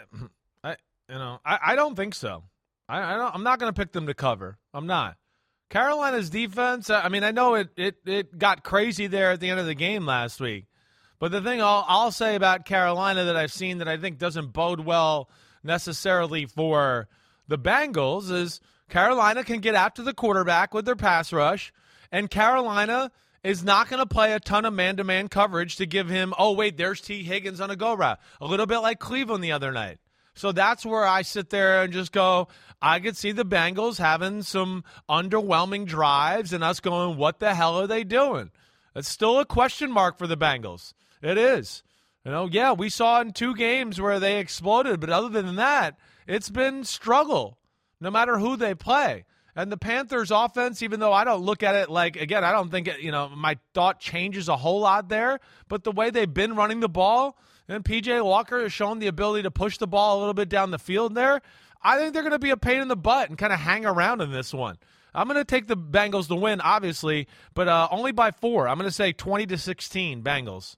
[0.65, 0.75] I
[1.07, 2.43] you know, I, I don't think so.
[2.89, 4.57] I, I don't, I'm not going to pick them to cover.
[4.73, 5.15] I'm not.
[5.73, 6.91] Carolina's defense.
[6.91, 9.73] I mean, I know it, it it got crazy there at the end of the
[9.73, 10.67] game last week,
[11.17, 14.53] but the thing I'll, I'll say about Carolina that I've seen that I think doesn't
[14.53, 15.31] bode well
[15.63, 17.07] necessarily for
[17.47, 21.73] the Bengals is Carolina can get after the quarterback with their pass rush
[22.11, 23.09] and Carolina
[23.43, 26.35] is not going to play a ton of man to man coverage to give him,
[26.37, 28.19] oh, wait, there's Tee Higgins on a go route.
[28.39, 29.97] A little bit like Cleveland the other night.
[30.35, 32.47] So that's where I sit there and just go,
[32.81, 37.79] I could see the Bengals having some underwhelming drives and us going, what the hell
[37.79, 38.51] are they doing?
[38.95, 40.93] It's still a question mark for the Bengals.
[41.21, 41.83] It is.
[42.25, 45.97] You know, yeah, we saw in two games where they exploded, but other than that,
[46.27, 47.57] it's been struggle
[47.99, 49.25] no matter who they play.
[49.55, 52.71] And the Panthers offense, even though I don't look at it like, again, I don't
[52.71, 56.33] think, it, you know, my thought changes a whole lot there, but the way they've
[56.33, 60.17] been running the ball, and PJ Walker has shown the ability to push the ball
[60.17, 61.41] a little bit down the field there,
[61.81, 63.85] I think they're going to be a pain in the butt and kind of hang
[63.85, 64.77] around in this one.
[65.13, 68.67] I'm going to take the Bengals to win, obviously, but uh, only by four.
[68.67, 70.75] I'm going to say 20 to 16 Bengals.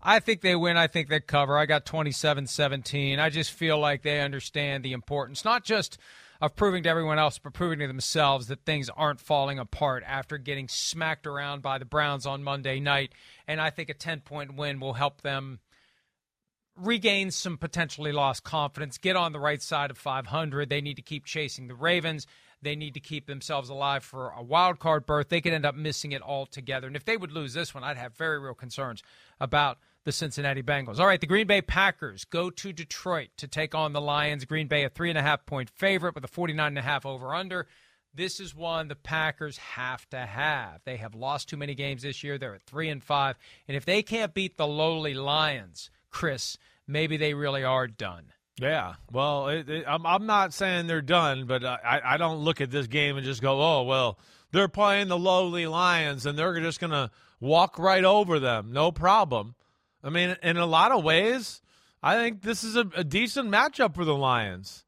[0.00, 0.76] I think they win.
[0.76, 1.58] I think they cover.
[1.58, 3.18] I got 27 17.
[3.18, 5.98] I just feel like they understand the importance, not just
[6.40, 10.38] of proving to everyone else, but proving to themselves that things aren't falling apart after
[10.38, 13.12] getting smacked around by the Browns on Monday night.
[13.48, 15.58] And I think a 10 point win will help them
[16.78, 20.68] regain some potentially lost confidence, get on the right side of 500.
[20.68, 22.26] They need to keep chasing the Ravens.
[22.60, 25.28] They need to keep themselves alive for a wild card berth.
[25.28, 26.86] They could end up missing it altogether.
[26.86, 29.02] And if they would lose this one, I'd have very real concerns
[29.40, 30.98] about the Cincinnati Bengals.
[30.98, 34.44] All right, the Green Bay Packers go to Detroit to take on the Lions.
[34.44, 37.06] Green Bay, a three and a half point favorite with a 49 and a half
[37.06, 37.66] over under.
[38.14, 40.80] This is one the Packers have to have.
[40.84, 42.38] They have lost too many games this year.
[42.38, 43.36] They're at three and five.
[43.68, 48.32] And if they can't beat the lowly Lions, Chris, maybe they really are done.
[48.60, 52.60] Yeah, well, it, it, I'm, I'm not saying they're done, but I, I don't look
[52.60, 54.18] at this game and just go, oh, well,
[54.50, 58.72] they're playing the lowly Lions and they're just going to walk right over them.
[58.72, 59.54] No problem.
[60.02, 61.60] I mean, in a lot of ways,
[62.02, 64.84] I think this is a, a decent matchup for the Lions.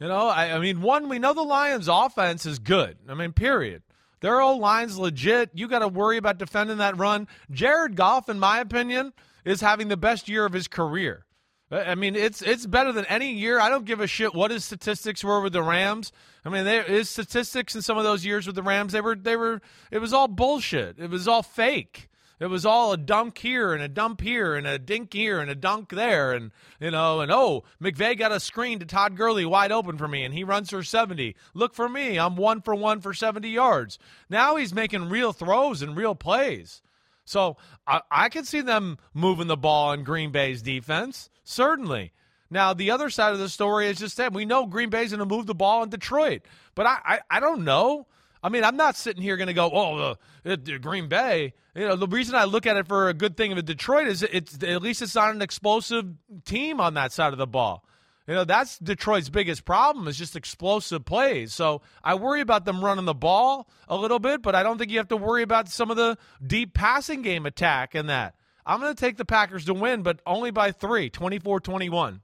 [0.00, 2.98] You know, I, I, mean, one, we know the Lions' offense is good.
[3.08, 3.82] I mean, period.
[4.20, 5.50] Their old line's legit.
[5.54, 7.28] You got to worry about defending that run.
[7.50, 9.12] Jared Goff, in my opinion,
[9.44, 11.26] is having the best year of his career.
[11.72, 13.58] I mean, it's it's better than any year.
[13.58, 16.12] I don't give a shit what his statistics were with the Rams.
[16.44, 19.16] I mean, they, his statistics in some of those years with the Rams, they were
[19.16, 20.98] they were it was all bullshit.
[20.98, 22.10] It was all fake.
[22.42, 25.48] It was all a dunk here and a dump here and a dink here and
[25.48, 26.50] a dunk there and
[26.80, 30.24] you know and oh McVay got a screen to Todd Gurley wide open for me
[30.24, 31.36] and he runs for 70.
[31.54, 33.98] Look for me, I'm one for one for 70 yards.
[34.28, 36.82] Now he's making real throws and real plays.
[37.24, 37.56] So
[37.86, 42.12] I, I can see them moving the ball in Green Bay's defense certainly.
[42.50, 45.26] Now the other side of the story is just that we know Green Bay's going
[45.26, 46.42] to move the ball in Detroit,
[46.74, 48.06] but I, I I don't know.
[48.42, 51.54] I mean, I'm not sitting here going to go, oh, the, Green Bay.
[51.76, 54.08] You know, the reason I look at it for a good thing of a Detroit
[54.08, 56.06] is it's at least it's not an explosive
[56.44, 57.84] team on that side of the ball.
[58.26, 61.52] You know, that's Detroit's biggest problem is just explosive plays.
[61.52, 64.92] So I worry about them running the ball a little bit, but I don't think
[64.92, 68.34] you have to worry about some of the deep passing game attack and that.
[68.64, 72.22] I'm going to take the Packers to win, but only by three, 24 21.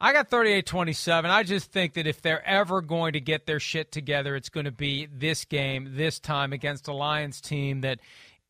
[0.00, 1.30] I got 38 27.
[1.30, 4.66] I just think that if they're ever going to get their shit together, it's going
[4.66, 8.00] to be this game, this time against a Lions team that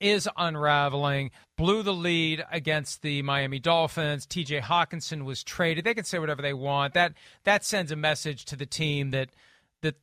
[0.03, 1.31] is unraveling.
[1.57, 4.27] Blew the lead against the Miami Dolphins.
[4.27, 5.85] TJ Hockenson was traded.
[5.85, 6.95] They can say whatever they want.
[6.95, 9.31] That that sends a message to the team that
[9.83, 9.97] that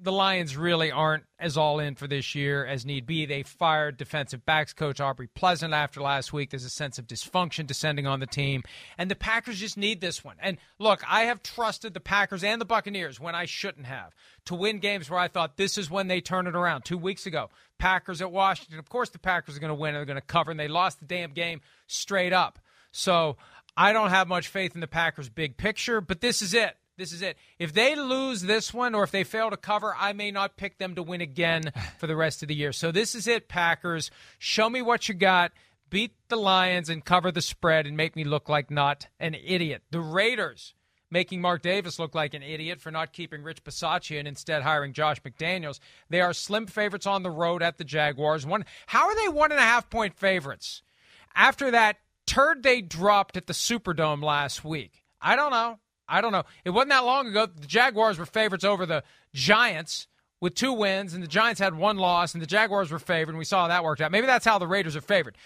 [0.00, 3.26] the Lions really aren't as all in for this year as need be.
[3.26, 6.50] They fired defensive backs coach Aubrey Pleasant after last week.
[6.50, 8.62] There's a sense of dysfunction descending on the team,
[8.96, 10.36] and the Packers just need this one.
[10.40, 14.14] And look, I have trusted the Packers and the Buccaneers when I shouldn't have
[14.46, 16.84] to win games where I thought this is when they turn it around.
[16.84, 18.78] Two weeks ago, Packers at Washington.
[18.78, 19.94] Of course, the Packers are going to win.
[19.94, 22.58] They're going to cover, and they lost the damn game straight up.
[22.92, 23.36] So
[23.76, 26.76] I don't have much faith in the Packers' big picture, but this is it.
[26.98, 27.38] This is it.
[27.60, 30.78] If they lose this one or if they fail to cover, I may not pick
[30.78, 32.72] them to win again for the rest of the year.
[32.72, 34.10] So this is it, Packers.
[34.40, 35.52] Show me what you got.
[35.90, 39.82] Beat the Lions and cover the spread and make me look like not an idiot.
[39.92, 40.74] The Raiders
[41.08, 44.92] making Mark Davis look like an idiot for not keeping Rich Bisaccia and instead hiring
[44.92, 45.78] Josh McDaniels.
[46.10, 48.44] They are slim favorites on the road at the Jaguars.
[48.44, 50.82] One, how are they one and a half point favorites
[51.34, 55.04] after that turd they dropped at the Superdome last week?
[55.22, 55.78] I don't know.
[56.08, 56.44] I don't know.
[56.64, 57.46] It wasn't that long ago.
[57.46, 60.06] The Jaguars were favorites over the Giants
[60.40, 63.38] with two wins, and the Giants had one loss, and the Jaguars were favored, and
[63.38, 64.12] we saw how that worked out.
[64.12, 65.36] Maybe that's how the Raiders are favored.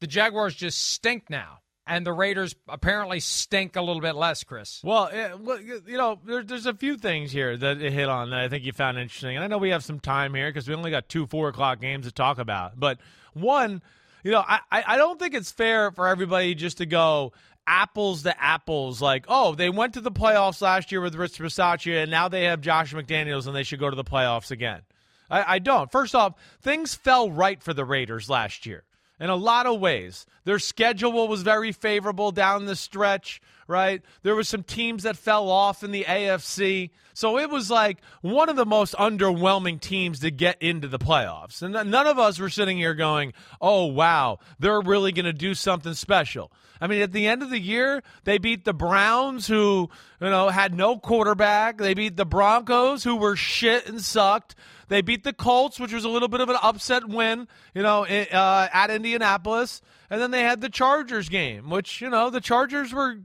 [0.00, 4.80] The Jaguars just stink now, and the Raiders apparently stink a little bit less, Chris.
[4.82, 8.30] Well, eh, it, you know, there, there's a few things here that it hit on
[8.30, 9.36] that I think you found interesting.
[9.36, 11.80] And I know we have some time here because we only got two four o'clock
[11.80, 12.78] games to talk about.
[12.78, 12.98] But
[13.34, 13.82] one,
[14.24, 17.32] you know, I, I don't think it's fair for everybody just to go–
[17.70, 19.00] apples to apples.
[19.00, 22.44] Like, oh, they went to the playoffs last year with Rich Bisaccia, and now they
[22.44, 24.82] have Josh McDaniels, and they should go to the playoffs again.
[25.30, 25.90] I, I don't.
[25.90, 28.82] First off, things fell right for the Raiders last year
[29.20, 30.26] in a lot of ways.
[30.44, 34.02] Their schedule was very favorable down the stretch, right?
[34.22, 36.90] There were some teams that fell off in the AFC.
[37.12, 41.62] So it was like one of the most underwhelming teams to get into the playoffs.
[41.62, 45.54] And none of us were sitting here going, oh, wow, they're really going to do
[45.54, 46.50] something special.
[46.80, 50.48] I mean, at the end of the year, they beat the Browns, who you know
[50.48, 51.76] had no quarterback.
[51.76, 54.54] They beat the Broncos, who were shit and sucked.
[54.90, 58.04] They beat the Colts, which was a little bit of an upset win, you know,
[58.04, 59.82] uh, at Indianapolis.
[60.10, 63.20] And then they had the Chargers game, which you know the Chargers were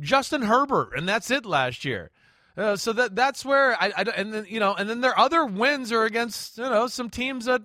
[0.00, 2.10] Justin Herbert, and that's it last year.
[2.56, 5.46] Uh, so that that's where I, I and then you know and then their other
[5.46, 7.62] wins are against you know some teams that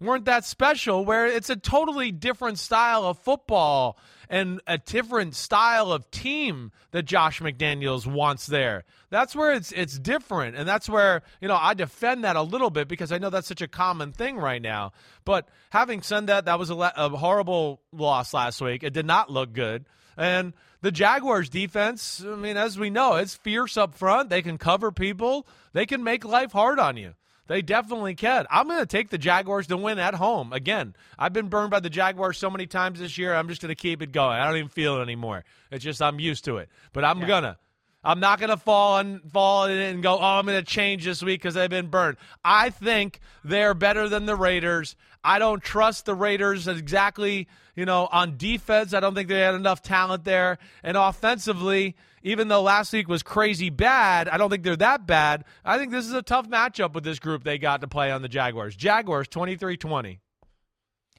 [0.00, 3.98] weren't that special where it's a totally different style of football
[4.30, 8.84] and a different style of team that Josh McDaniels wants there.
[9.10, 12.70] That's where it's it's different, and that's where you know I defend that a little
[12.70, 14.92] bit because I know that's such a common thing right now.
[15.24, 18.84] But having said that, that was a, a horrible loss last week.
[18.84, 19.84] It did not look good,
[20.16, 22.24] and the Jaguars defense.
[22.24, 24.30] I mean, as we know, it's fierce up front.
[24.30, 25.46] They can cover people.
[25.72, 27.14] They can make life hard on you.
[27.50, 28.46] They definitely can.
[28.48, 30.52] I'm going to take the Jaguars to win at home.
[30.52, 33.34] Again, I've been burned by the Jaguars so many times this year.
[33.34, 34.38] I'm just going to keep it going.
[34.38, 35.44] I don't even feel it anymore.
[35.72, 36.68] It's just I'm used to it.
[36.92, 37.26] But I'm yeah.
[37.26, 37.56] going to.
[38.04, 41.04] I'm not going to fall and fall in and go, oh, I'm going to change
[41.04, 42.18] this week because they've been burned.
[42.44, 44.94] I think they're better than the Raiders.
[45.24, 47.48] I don't trust the Raiders exactly,
[47.80, 48.92] you know, on defense.
[48.92, 50.58] I don't think they had enough talent there.
[50.82, 55.44] And offensively, even though last week was crazy bad, I don't think they're that bad.
[55.64, 58.20] I think this is a tough matchup with this group they got to play on
[58.20, 58.76] the Jaguars.
[58.76, 60.20] Jaguars 23 20.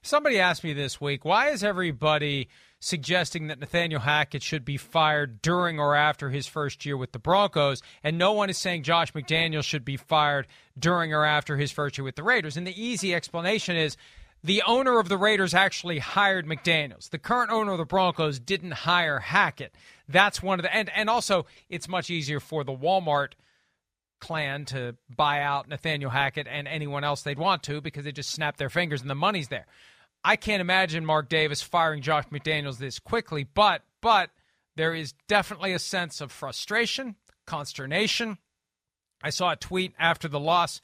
[0.03, 2.47] Somebody asked me this week, why is everybody
[2.79, 7.19] suggesting that Nathaniel Hackett should be fired during or after his first year with the
[7.19, 10.45] Broncos, and no one is saying Josh McDaniels should be fired
[10.77, 12.55] during or after his first year with the Raiders?
[12.55, 13.97] And the easy explanation is
[14.43, 17.09] the owner of the Raiders actually hired McDaniels.
[17.09, 19.75] The current owner of the Broncos didn't hire Hackett.
[20.07, 23.33] That's one of the and and also it's much easier for the Walmart
[24.19, 28.29] clan to buy out Nathaniel Hackett and anyone else they'd want to because they just
[28.29, 29.65] snap their fingers and the money's there.
[30.23, 34.29] I can't imagine Mark Davis firing Josh McDaniels this quickly, but but
[34.75, 38.37] there is definitely a sense of frustration, consternation.
[39.23, 40.81] I saw a tweet after the loss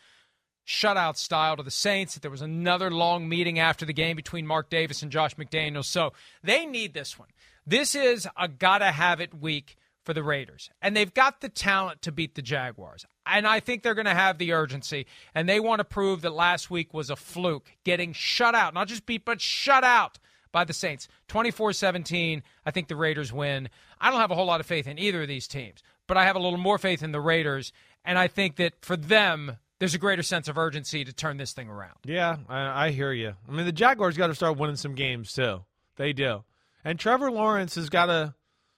[0.68, 2.14] shutout style to the Saints.
[2.14, 5.86] That there was another long meeting after the game between Mark Davis and Josh McDaniels.
[5.86, 7.30] So they need this one.
[7.66, 9.78] This is a gotta have it week
[10.08, 10.70] for the Raiders.
[10.82, 13.06] And they've got the talent to beat the Jaguars.
[13.26, 15.06] And I think they're going to have the urgency.
[15.36, 18.88] And they want to prove that last week was a fluke, getting shut out, not
[18.88, 20.18] just beat, but shut out
[20.54, 21.10] by the Saints.
[21.28, 22.42] 24 17.
[22.66, 23.68] I think the Raiders win.
[24.00, 26.24] I don't have a whole lot of faith in either of these teams, but I
[26.24, 27.74] have a little more faith in the Raiders.
[28.06, 31.54] And I think that for them, there's a greater sense of urgency to turn this
[31.54, 31.98] thing around.
[32.06, 33.34] Yeah, I, I hear you.
[33.48, 35.64] I mean, the Jaguars got to start winning some games too.
[35.98, 36.44] They do.
[36.84, 38.36] And Trevor Lawrence has got to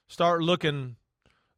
[0.08, 0.96] start looking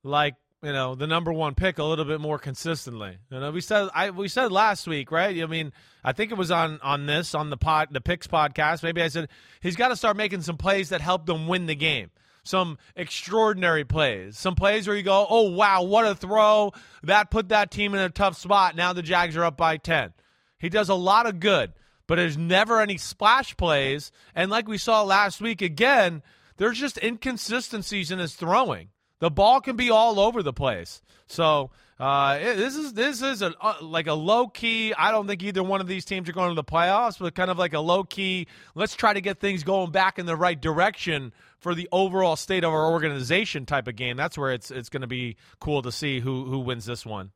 [0.02, 3.18] like you know the number one pick a little bit more consistently.
[3.30, 5.42] You know, we said I we said last week, right?
[5.42, 5.72] I mean,
[6.04, 8.82] I think it was on on this on the pod the picks podcast.
[8.82, 9.28] Maybe I said
[9.60, 12.10] he's got to start making some plays that help them win the game.
[12.44, 16.72] Some extraordinary plays, some plays where you go, "Oh wow, what a throw!
[17.04, 20.12] That put that team in a tough spot." Now the Jags are up by ten.
[20.58, 21.72] He does a lot of good,
[22.06, 24.10] but there's never any splash plays.
[24.34, 26.22] And like we saw last week again,
[26.56, 28.88] there's just inconsistencies in his throwing.
[29.20, 31.00] The ball can be all over the place.
[31.28, 34.92] So uh, this is this is a uh, like a low key.
[34.92, 37.48] I don't think either one of these teams are going to the playoffs, but kind
[37.50, 38.48] of like a low key.
[38.74, 42.64] Let's try to get things going back in the right direction for the overall state
[42.64, 44.16] of our organization type of game.
[44.16, 47.30] That's where it's it's going to be cool to see who who wins this one.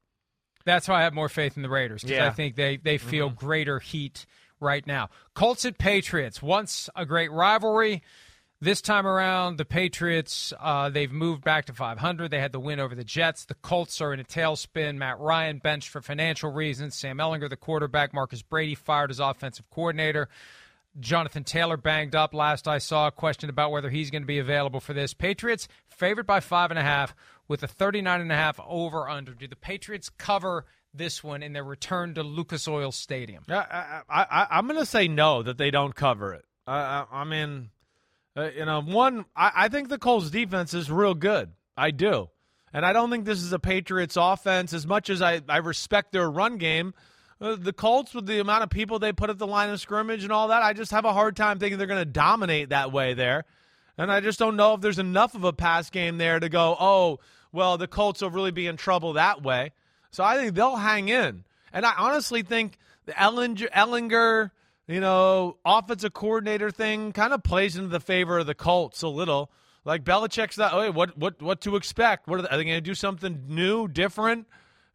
[0.64, 2.26] That's why I have more faith in the Raiders because yeah.
[2.26, 3.38] I think they they feel mm-hmm.
[3.38, 4.26] greater heat
[4.60, 5.08] right now.
[5.34, 8.02] Colts and Patriots, once a great rivalry.
[8.58, 12.30] This time around, the Patriots, uh, they've moved back to 500.
[12.30, 13.44] They had the win over the Jets.
[13.44, 14.96] The Colts are in a tailspin.
[14.96, 16.94] Matt Ryan benched for financial reasons.
[16.94, 18.14] Sam Ehlinger, the quarterback.
[18.14, 20.30] Marcus Brady fired as offensive coordinator.
[21.00, 23.08] Jonathan Taylor banged up last I saw.
[23.08, 25.14] A question about whether he's going to be available for this.
[25.14, 27.14] Patriots favored by five and a half
[27.48, 29.32] with a 39 and a half over under.
[29.32, 33.44] Do the Patriots cover this one in their return to Lucas Oil Stadium?
[33.48, 36.44] I, I, am going to say no, that they don't cover it.
[36.66, 37.70] I, I, I mean,
[38.36, 41.52] uh, you know, one, I, I think the Colts defense is real good.
[41.76, 42.30] I do.
[42.72, 46.12] And I don't think this is a Patriots offense as much as I, I respect
[46.12, 46.94] their run game.
[47.40, 50.24] Uh, the Colts, with the amount of people they put at the line of scrimmage
[50.24, 52.92] and all that, I just have a hard time thinking they're going to dominate that
[52.92, 53.44] way there.
[53.98, 56.76] And I just don't know if there's enough of a pass game there to go,
[56.78, 57.20] oh,
[57.52, 59.72] well, the Colts will really be in trouble that way.
[60.10, 61.44] So I think they'll hang in.
[61.72, 64.50] And I honestly think the Ellinger, Ehlinger
[64.88, 69.08] you know, offensive coordinator thing kind of plays into the favor of the Colts a
[69.08, 69.50] little.
[69.84, 70.76] Like Belichick's not.
[70.76, 72.28] Wait, what what what to expect?
[72.28, 72.94] What are they, are they going to do?
[72.94, 74.46] Something new, different?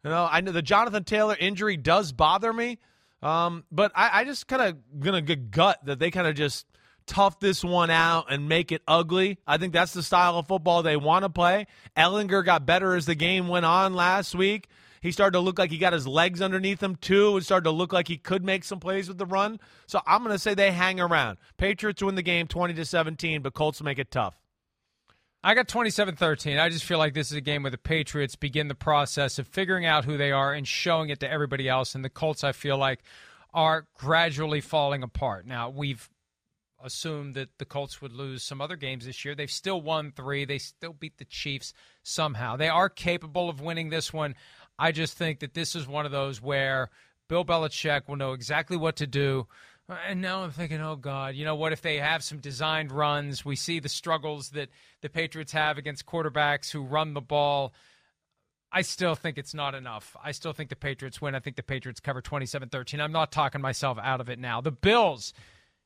[0.04, 2.78] You know, I know the Jonathan Taylor injury does bother me,
[3.22, 6.66] um, but I, I just kind of gonna gut that they kind of just
[7.06, 9.38] tough this one out and make it ugly.
[9.46, 11.66] I think that's the style of football they want to play.
[11.96, 14.68] Ehlinger got better as the game went on last week.
[15.00, 17.36] He started to look like he got his legs underneath him too.
[17.36, 19.58] It started to look like he could make some plays with the run.
[19.86, 21.38] So I'm going to say they hang around.
[21.56, 24.41] Patriots win the game 20 to 17, but Colts make it tough.
[25.44, 26.58] I got 27 13.
[26.58, 29.48] I just feel like this is a game where the Patriots begin the process of
[29.48, 31.94] figuring out who they are and showing it to everybody else.
[31.94, 33.00] And the Colts, I feel like,
[33.52, 35.46] are gradually falling apart.
[35.46, 36.08] Now, we've
[36.82, 39.34] assumed that the Colts would lose some other games this year.
[39.34, 42.56] They've still won three, they still beat the Chiefs somehow.
[42.56, 44.36] They are capable of winning this one.
[44.78, 46.90] I just think that this is one of those where
[47.28, 49.46] Bill Belichick will know exactly what to do.
[49.88, 51.72] And now I'm thinking, oh God, you know what?
[51.72, 54.68] If they have some designed runs, we see the struggles that
[55.00, 57.72] the Patriots have against quarterbacks who run the ball.
[58.70, 60.16] I still think it's not enough.
[60.22, 61.34] I still think the Patriots win.
[61.34, 63.00] I think the Patriots cover 27 13.
[63.00, 64.60] I'm not talking myself out of it now.
[64.60, 65.34] The Bills,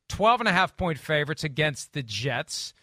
[0.09, 2.75] 12 and a half point favorites against the Jets.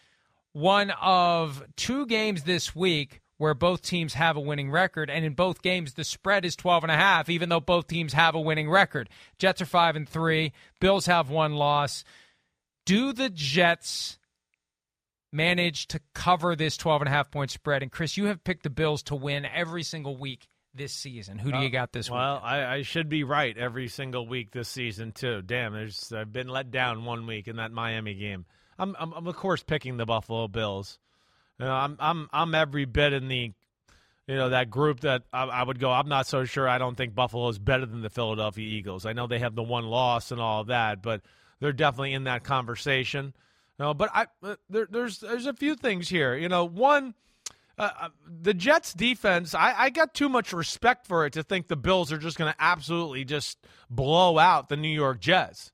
[0.51, 5.09] One of two games this week where both teams have a winning record.
[5.09, 8.13] And in both games the spread is 12 and a half even though both teams
[8.13, 9.09] have a winning record.
[9.37, 12.03] Jets are 5 and 3 bills have one loss.
[12.85, 14.17] Do the jets
[15.31, 17.81] manage to cover this 12 and a half point spread?
[17.81, 21.37] And chris you have picked the bills to win every single week this season.
[21.37, 22.15] Who do you got this week?
[22.15, 25.41] well I, I, should be right every single week this season too.
[25.41, 28.45] Damn there's i've been let down one week in that miami game.
[28.79, 30.99] I'm, I'm, I'm of course picking the buffalo bills
[31.59, 33.51] you know, I'm I'm I'm every bit in the
[34.27, 35.91] you know that group that I, I, would go.
[35.91, 36.67] I'm not so sure.
[36.67, 39.05] I don't think Buffalo is better than the Philadelphia Eagles.
[39.05, 41.21] I know they have the one loss and all of that, but
[41.59, 43.33] they're definitely in that conversation.
[43.79, 46.35] You know, but I uh, there, there's there's a few things here.
[46.35, 47.15] You know, one.
[47.75, 51.67] Uh, uh, the Jets defense, I, I got too much respect for it to think
[51.67, 53.57] the Bills are just going to absolutely just
[53.89, 55.71] blow out the New York Jets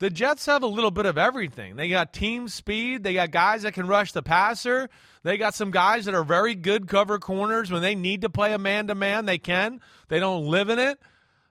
[0.00, 1.76] the Jets have a little bit of everything.
[1.76, 3.04] They got team speed.
[3.04, 4.88] They got guys that can rush the passer.
[5.22, 7.70] They got some guys that are very good cover corners.
[7.70, 9.80] When they need to play a man to man, they can.
[10.08, 10.98] They don't live in it.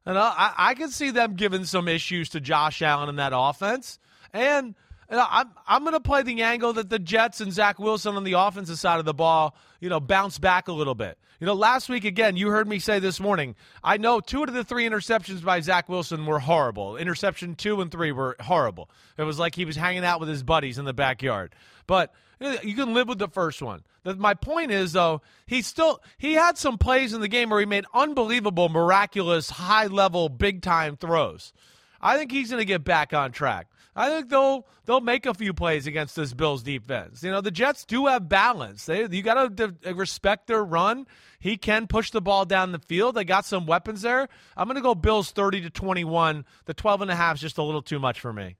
[0.05, 3.31] And uh, I, I can see them giving some issues to Josh Allen in that
[3.35, 3.99] offense.
[4.33, 4.73] And
[5.11, 8.33] I'm I'm going to play the angle that the Jets and Zach Wilson on the
[8.33, 11.17] offensive side of the ball, you know, bounce back a little bit.
[11.39, 13.55] You know, last week again, you heard me say this morning.
[13.83, 16.97] I know two of the three interceptions by Zach Wilson were horrible.
[16.97, 18.89] Interception two and three were horrible.
[19.17, 21.55] It was like he was hanging out with his buddies in the backyard.
[21.87, 23.83] But you can live with the first one.
[24.03, 27.65] My point is though, he still he had some plays in the game where he
[27.65, 31.53] made unbelievable, miraculous, high level, big time throws.
[32.01, 33.67] I think he's going to get back on track.
[33.95, 37.21] I think they'll they'll make a few plays against this Bills defense.
[37.23, 38.85] You know, the Jets do have balance.
[38.85, 41.05] They you got to respect their run.
[41.39, 43.15] He can push the ball down the field.
[43.15, 44.29] They got some weapons there.
[44.55, 46.45] I'm going to go Bills 30 to 21.
[46.65, 48.55] The 12 and a half is just a little too much for me.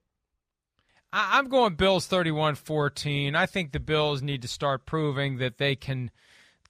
[1.12, 3.34] I'm going Bills 31-14.
[3.34, 6.10] I think the Bills need to start proving that they can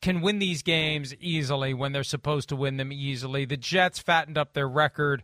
[0.01, 3.45] can win these games easily when they're supposed to win them easily.
[3.45, 5.23] The Jets fattened up their record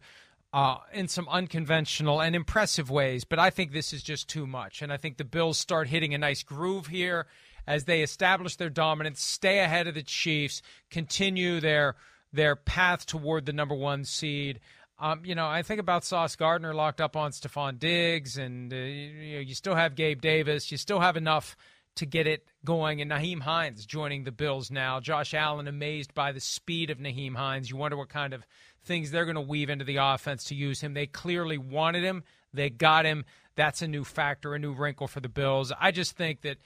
[0.52, 4.82] uh, in some unconventional and impressive ways, but I think this is just too much.
[4.82, 7.26] And I think the Bills start hitting a nice groove here
[7.66, 10.60] as they establish their dominance, stay ahead of the Chiefs,
[10.90, 11.96] continue their
[12.32, 14.60] their path toward the number one seed.
[14.98, 18.76] Um, you know, I think about Sauce Gardner locked up on Stefon Diggs, and uh,
[18.76, 20.72] you, know, you still have Gabe Davis.
[20.72, 21.56] You still have enough
[21.96, 23.00] to get it going.
[23.00, 25.00] And Nyheim Hines joining the Bills now.
[25.00, 27.70] Josh Allen amazed by the speed of Nyheim Hines.
[27.70, 28.46] You wonder what kind of
[28.84, 30.94] things they're going to weave into the offense to use him.
[30.94, 32.22] They clearly wanted him.
[32.54, 33.24] They got him.
[33.54, 35.72] That's a new factor, a new wrinkle for the Bills.
[35.78, 36.58] I just think that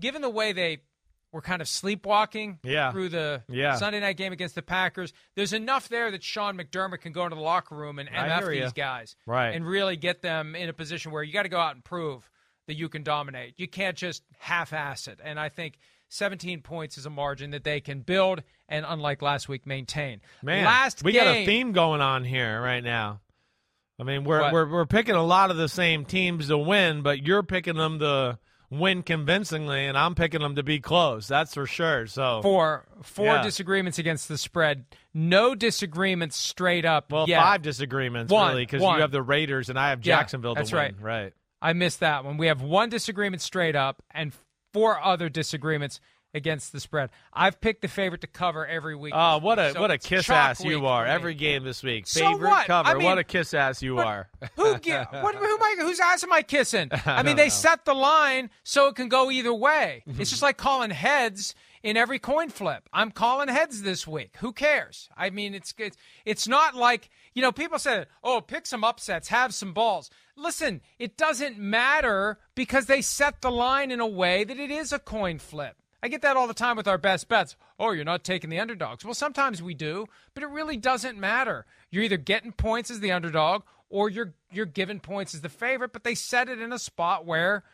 [0.00, 0.78] given the way they
[1.32, 2.90] were kind of sleepwalking yeah.
[2.90, 3.76] through the yeah.
[3.76, 7.36] Sunday night game against the Packers, there's enough there that Sean McDermott can go into
[7.36, 9.50] the locker room and MF these guys right.
[9.50, 12.28] and really get them in a position where you got to go out and prove
[12.66, 13.54] that you can dominate.
[13.56, 15.20] You can't just half ass it.
[15.22, 19.48] And I think– 17 points is a margin that they can build and, unlike last
[19.48, 20.20] week, maintain.
[20.42, 23.20] Man, last we game, got a theme going on here right now.
[24.00, 27.26] I mean, we're, we're we're picking a lot of the same teams to win, but
[27.26, 28.38] you're picking them to
[28.70, 31.26] win convincingly, and I'm picking them to be close.
[31.26, 32.06] That's for sure.
[32.06, 33.42] So four four yeah.
[33.42, 34.84] disagreements against the spread.
[35.14, 37.10] No disagreements straight up.
[37.10, 37.40] Well, yet.
[37.40, 40.52] five disagreements one, really because you have the Raiders and I have Jacksonville.
[40.52, 40.80] Yeah, that's win.
[40.80, 40.94] right.
[41.00, 41.32] Right.
[41.60, 42.36] I missed that one.
[42.36, 44.32] We have one disagreement straight up and
[44.72, 46.00] four other disagreements
[46.34, 47.10] against the spread.
[47.32, 49.12] I've picked the favorite to cover every week.
[49.16, 52.06] Oh, what a so what a kiss ass you are every game this week.
[52.06, 52.66] So favorite what?
[52.66, 52.88] cover.
[52.88, 54.28] I mean, what a kiss ass you are.
[54.56, 56.90] who what, who am I, whose ass am I kissing?
[57.06, 57.50] I mean, they know.
[57.50, 60.02] set the line so it can go either way.
[60.08, 60.20] Mm-hmm.
[60.20, 62.88] it's just like calling heads in every coin flip.
[62.92, 64.36] I'm calling heads this week.
[64.40, 65.08] Who cares?
[65.16, 69.28] I mean, it's it's it's not like you know people said, "Oh, pick some upsets,
[69.28, 74.44] have some balls." Listen, it doesn't matter because they set the line in a way
[74.44, 75.76] that it is a coin flip.
[76.02, 77.56] I get that all the time with our best bets.
[77.78, 79.04] Oh, you're not taking the underdogs.
[79.04, 81.66] Well, sometimes we do, but it really doesn't matter.
[81.90, 85.92] You're either getting points as the underdog or you're you're given points as the favorite,
[85.92, 87.64] but they set it in a spot where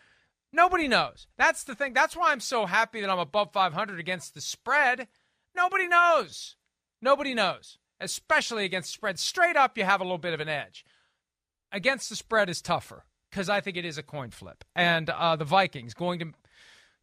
[0.53, 1.27] nobody knows.
[1.37, 1.93] That's the thing.
[1.93, 5.07] That's why I'm so happy that I'm above 500 against the spread.
[5.55, 6.57] Nobody knows.
[7.03, 9.18] Nobody knows, especially against spread.
[9.18, 10.85] Straight up, you have a little bit of an edge.
[11.70, 14.64] Against the spread is tougher because I think it is a coin flip.
[14.75, 16.33] And uh, the Vikings going to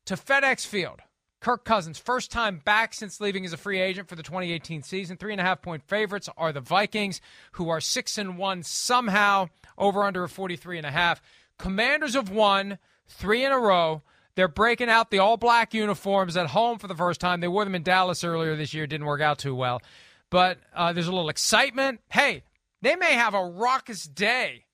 [0.05, 1.01] to FedEx Field
[1.41, 5.17] Kirk Cousins, first time back since leaving as a free agent for the 2018 season.
[5.17, 7.19] Three and a half point favorites are the Vikings,
[7.53, 11.19] who are six and one somehow, over under a 43 and a half.
[11.57, 12.77] Commanders have won
[13.07, 14.03] three in a row.
[14.35, 17.41] They're breaking out the all black uniforms at home for the first time.
[17.41, 19.81] They wore them in Dallas earlier this year, didn't work out too well.
[20.29, 22.01] But uh, there's a little excitement.
[22.09, 22.43] Hey,
[22.83, 24.65] they may have a raucous day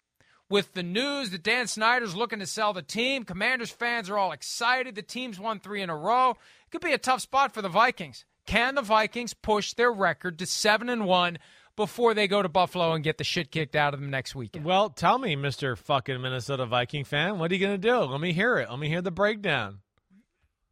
[0.49, 3.23] with the news that Dan Snyder's looking to sell the team.
[3.23, 4.95] Commanders fans are all excited.
[4.95, 6.31] The team's won three in a row.
[6.31, 8.25] It could be a tough spot for the Vikings.
[8.45, 11.37] Can the Vikings push their record to seven and one
[11.75, 14.63] before they go to Buffalo and get the shit kicked out of them next weekend?
[14.63, 17.97] Well, tell me, Mister Fucking Minnesota Viking fan, what are you going to do?
[17.99, 18.69] Let me hear it.
[18.69, 19.79] Let me hear the breakdown.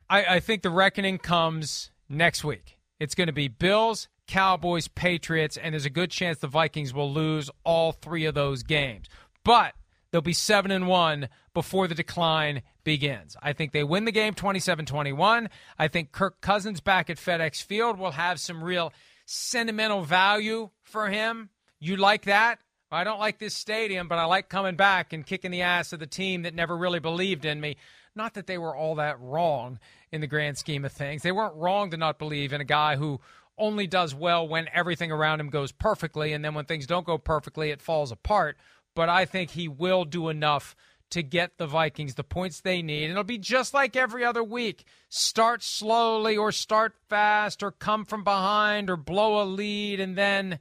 [0.10, 2.78] I, I think the reckoning comes next week.
[3.00, 7.12] It's going to be Bills, Cowboys, Patriots, and there's a good chance the Vikings will
[7.12, 9.08] lose all three of those games.
[9.46, 9.76] But
[10.12, 13.38] they'll be 7 and 1 before the decline begins.
[13.42, 15.48] I think they win the game 27-21.
[15.80, 18.92] I think Kirk Cousins back at FedEx Field will have some real
[19.26, 21.50] sentimental value for him.
[21.80, 22.60] You like that?
[22.92, 26.00] I don't like this stadium, but I like coming back and kicking the ass of
[26.00, 27.78] the team that never really believed in me.
[28.16, 29.80] Not that they were all that wrong
[30.12, 31.22] in the grand scheme of things.
[31.22, 33.20] They weren't wrong to not believe in a guy who
[33.58, 37.18] only does well when everything around him goes perfectly, and then when things don't go
[37.18, 38.58] perfectly, it falls apart
[38.96, 40.76] but I think he will do enough
[41.12, 43.04] to get the Vikings the points they need.
[43.04, 44.86] And it'll be just like every other week.
[45.10, 50.00] Start slowly or start fast or come from behind or blow a lead.
[50.00, 50.58] And then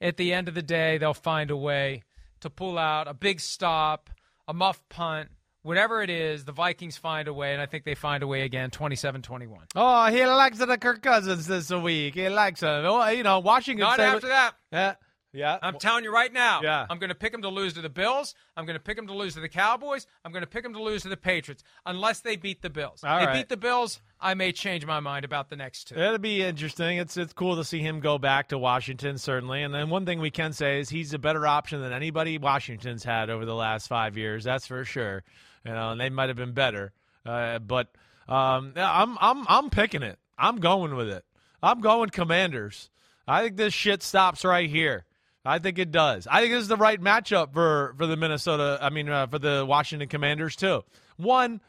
[0.00, 2.02] at the end of the day, they'll find a way
[2.40, 4.10] to pull out a big stop,
[4.48, 5.30] a muff punt,
[5.62, 8.42] whatever it is, the Vikings find a way, and I think they find a way
[8.42, 9.48] again, 27-21.
[9.74, 12.14] Oh, he likes the Kirk Cousins this week.
[12.14, 12.84] He likes him.
[12.84, 13.84] You know, Washington.
[13.84, 14.54] Not after that.
[14.70, 14.94] Yeah.
[15.34, 15.58] Yeah.
[15.60, 16.60] I'm telling you right now.
[16.62, 16.86] Yeah.
[16.88, 18.34] I'm going to pick them to lose to the Bills.
[18.56, 20.06] I'm going to pick them to lose to the Cowboys.
[20.24, 23.02] I'm going to pick them to lose to the Patriots, unless they beat the Bills.
[23.02, 23.34] All they right.
[23.34, 24.00] beat the Bills.
[24.20, 25.96] I may change my mind about the next two.
[25.96, 26.98] It'll be interesting.
[26.98, 29.62] It's it's cool to see him go back to Washington, certainly.
[29.62, 33.04] And then one thing we can say is he's a better option than anybody Washington's
[33.04, 34.44] had over the last five years.
[34.44, 35.24] That's for sure.
[35.66, 36.92] You know, and they might have been better,
[37.26, 37.88] uh, but
[38.28, 40.18] um, I'm I'm I'm picking it.
[40.38, 41.24] I'm going with it.
[41.62, 42.90] I'm going Commanders.
[43.26, 45.06] I think this shit stops right here.
[45.44, 46.26] I think it does.
[46.30, 48.78] I think this is the right matchup for for the Minnesota.
[48.80, 50.84] I mean, uh, for the Washington Commanders too.
[51.16, 51.60] One,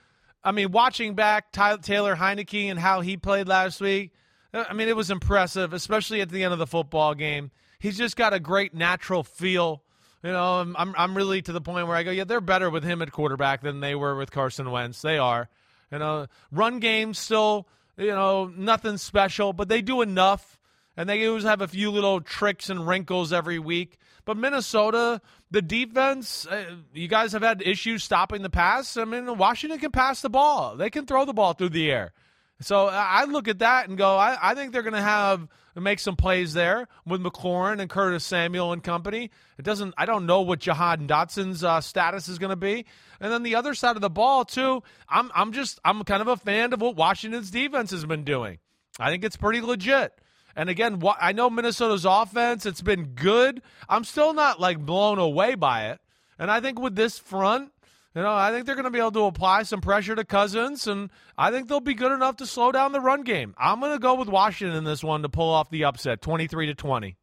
[0.43, 4.13] I mean, watching back Ty- Taylor Heinicke and how he played last week.
[4.53, 7.51] uh, I mean, it was impressive, especially at the end of the football game.
[7.79, 9.83] He's just got a great natural feel.
[10.23, 12.69] You know, I'm I'm, I'm really to the point where I go, yeah, they're better
[12.69, 15.01] with him at quarterback than they were with Carson Wentz.
[15.01, 15.49] They are.
[15.91, 17.67] You know, run game still,
[17.97, 20.57] you know, nothing special, but they do enough
[20.97, 23.97] and they always have a few little tricks and wrinkles every week.
[24.25, 25.21] But Minnesota,
[25.51, 28.97] the defense, uh, you guys have had issues stopping the pass.
[28.97, 32.13] I mean, Washington can pass the ball; they can throw the ball through the air.
[32.61, 35.99] So I look at that and go, I, I think they're going to have make
[35.99, 39.29] some plays there with McLaurin and Curtis Samuel and company.
[39.57, 39.93] It doesn't.
[39.97, 42.85] I don't know what Jahan Dotson's uh, status is going to be.
[43.19, 44.83] And then the other side of the ball too.
[45.09, 48.59] I'm I'm just I'm kind of a fan of what Washington's defense has been doing.
[48.99, 50.17] I think it's pretty legit.
[50.55, 53.61] And again, wha- I know Minnesota's offense, it's been good.
[53.89, 55.99] I'm still not like blown away by it.
[56.39, 57.71] And I think with this front,
[58.15, 60.87] you know, I think they're going to be able to apply some pressure to Cousins,
[60.87, 63.53] and I think they'll be good enough to slow down the run game.
[63.57, 66.67] I'm going to go with Washington in this one to pull off the upset, 23
[66.67, 67.17] to 20.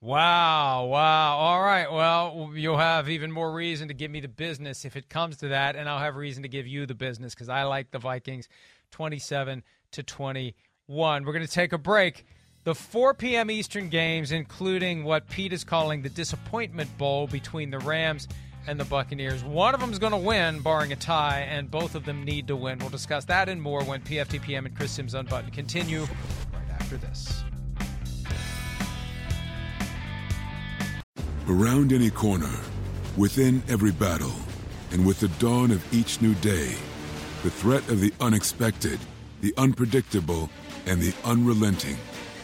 [0.00, 1.36] Wow, wow.
[1.36, 1.90] All right.
[1.90, 5.48] Well, you'll have even more reason to give me the business if it comes to
[5.48, 8.48] that, and I'll have reason to give you the business because I like the Vikings
[8.92, 11.24] 27 to 21.
[11.24, 12.24] We're going to take a break.
[12.64, 13.50] The 4 p.m.
[13.50, 18.26] Eastern games, including what Pete is calling the Disappointment Bowl between the Rams
[18.66, 19.44] and the Buccaneers.
[19.44, 22.48] One of them is going to win, barring a tie, and both of them need
[22.48, 22.78] to win.
[22.78, 26.04] We'll discuss that and more when PFTPM and Chris Simms Unbuttoned continue
[26.54, 27.44] right after this.
[31.46, 32.60] Around any corner,
[33.18, 34.32] within every battle,
[34.90, 36.74] and with the dawn of each new day,
[37.42, 38.98] the threat of the unexpected,
[39.42, 40.48] the unpredictable,
[40.86, 41.98] and the unrelenting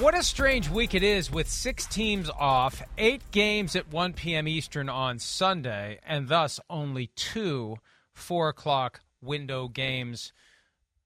[0.00, 4.48] What a strange week it is with six teams off, eight games at 1 p.m.
[4.48, 7.76] Eastern on Sunday, and thus only two
[8.14, 10.32] 4 o'clock window games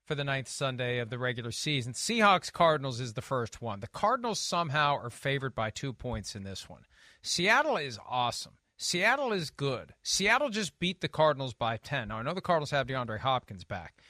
[0.04, 1.92] for the ninth Sunday of the regular season.
[1.92, 3.80] Seahawks Cardinals is the first one.
[3.80, 6.82] The Cardinals somehow are favored by two points in this one.
[7.20, 8.58] Seattle is awesome.
[8.76, 9.94] Seattle is good.
[10.04, 12.08] Seattle just beat the Cardinals by 10.
[12.08, 14.00] Now, I know the Cardinals have DeAndre Hopkins back,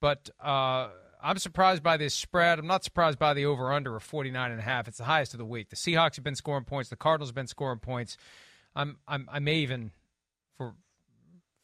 [0.00, 0.88] but uh,
[1.22, 2.58] I'm surprised by this spread.
[2.58, 4.88] I'm not surprised by the over under of 49 and a half.
[4.88, 5.70] It's the highest of the week.
[5.70, 6.90] The Seahawks have been scoring points.
[6.90, 8.16] The Cardinals have been scoring points.
[8.74, 9.90] I'm, I'm I may even
[10.56, 10.74] for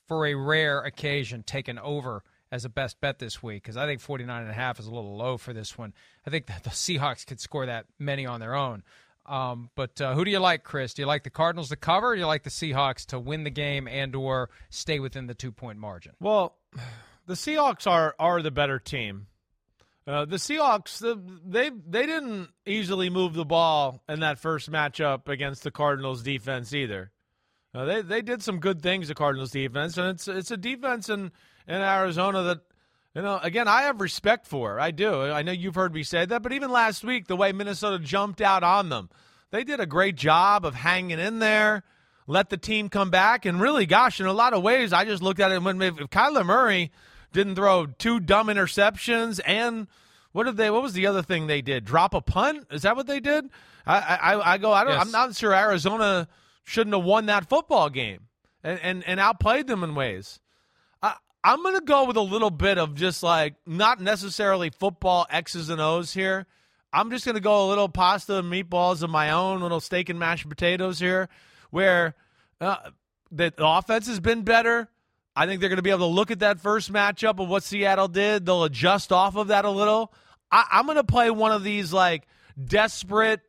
[0.07, 3.86] for a rare occasion take an over as a best bet this week because I
[3.86, 5.92] think 49 and a half is a little low for this one.
[6.26, 8.82] I think that the Seahawks could score that many on their own.
[9.26, 10.94] Um, but uh, who do you like, Chris?
[10.94, 13.42] Do you like the Cardinals to cover, or do you like the Seahawks to win
[13.42, 16.12] the game and or stay within the two point margin?
[16.20, 16.54] Well,
[17.26, 19.26] the Seahawks are are the better team.
[20.07, 25.28] Uh, the Seahawks, the, they they didn't easily move the ball in that first matchup
[25.28, 27.11] against the Cardinals defense either.
[27.74, 31.09] Uh, they they did some good things, the Cardinals defense, and it's it's a defense
[31.09, 31.32] in
[31.66, 32.61] in Arizona that
[33.16, 34.78] you know again I have respect for.
[34.78, 35.22] I do.
[35.22, 38.40] I know you've heard me say that, but even last week, the way Minnesota jumped
[38.40, 39.11] out on them,
[39.50, 41.82] they did a great job of hanging in there.
[42.28, 45.22] Let the team come back, and really, gosh, in a lot of ways, I just
[45.22, 46.92] looked at it when if Kyler Murray
[47.37, 49.87] didn't throw two dumb interceptions and
[50.32, 51.84] what did they what was the other thing they did?
[51.84, 52.66] Drop a punt?
[52.70, 53.49] Is that what they did?
[53.87, 53.99] I
[54.34, 55.05] i, I go i don't Yes.
[55.07, 56.28] i'm not sure arizona
[56.64, 58.22] shouldn't have won that football game
[58.64, 60.41] and and, and outplayed them in ways.
[61.03, 61.14] I,
[61.45, 65.68] i'm going to go with a little bit of just like not necessarily football x's
[65.70, 66.47] and o's here.
[66.93, 70.09] I'm just going to go a little pasta and meatballs of my own little steak
[70.09, 71.28] and mashed potatoes here
[71.70, 72.14] where
[72.61, 72.76] uh,
[73.30, 74.89] the offense has been better
[75.37, 77.62] I think they're going to be able to look at that first matchup of what
[77.62, 78.47] Seattle did.
[78.47, 80.12] They'll adjust off of that a little.
[80.51, 82.26] I, I'm going to play one of these like
[82.62, 83.43] desperate.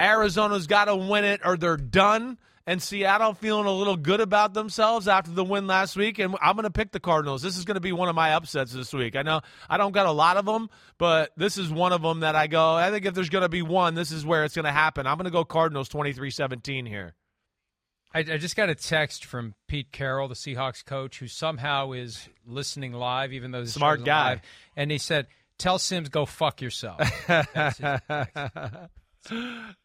[0.00, 2.38] Arizona's got to win it or they're done.
[2.64, 6.20] And Seattle feeling a little good about themselves after the win last week.
[6.20, 7.42] And I'm going to pick the Cardinals.
[7.42, 9.16] This is going to be one of my upsets this week.
[9.16, 12.20] I know I don't got a lot of them, but this is one of them
[12.20, 14.54] that I go, I think if there's going to be one, this is where it's
[14.54, 15.08] going to happen.
[15.08, 17.14] I'm going to go Cardinals 23 17 here.
[18.14, 22.28] I, I, just got a text from Pete Carroll, the Seahawks coach, who somehow is
[22.46, 24.30] listening live, even though smart guy.
[24.30, 24.40] Live,
[24.76, 25.26] and he said,
[25.58, 27.00] "Tell Simms go fuck yourself."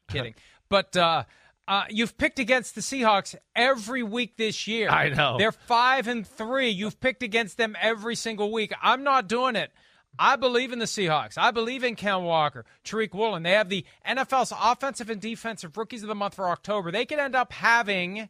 [0.10, 0.36] Kidding,
[0.70, 1.24] but uh,
[1.68, 4.90] uh, you've picked against the Seahawks every week this year.
[4.90, 6.70] I know they're five and three.
[6.70, 8.74] You've picked against them every single week.
[8.82, 9.72] I'm not doing it.
[10.20, 11.38] I believe in the Seahawks.
[11.38, 13.44] I believe in Ken Walker, Tariq Woolen.
[13.44, 16.92] They have the NFL's offensive and defensive rookies of the month for October.
[16.92, 18.30] They could end up having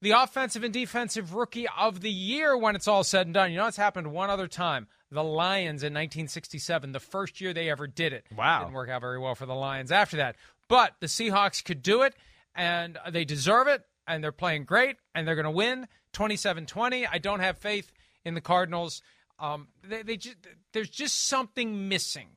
[0.00, 3.52] the offensive and defensive rookie of the year when it's all said and done.
[3.52, 4.88] You know, it's happened one other time.
[5.10, 8.24] The Lions in 1967, the first year they ever did it.
[8.36, 8.60] Wow.
[8.60, 10.36] Didn't work out very well for the Lions after that.
[10.68, 12.14] But the Seahawks could do it,
[12.54, 17.06] and they deserve it, and they're playing great, and they're going to win 27 20.
[17.06, 17.92] I don't have faith
[18.24, 19.02] in the Cardinals.
[19.42, 20.36] Um, they, they just,
[20.72, 22.28] there's just something missing.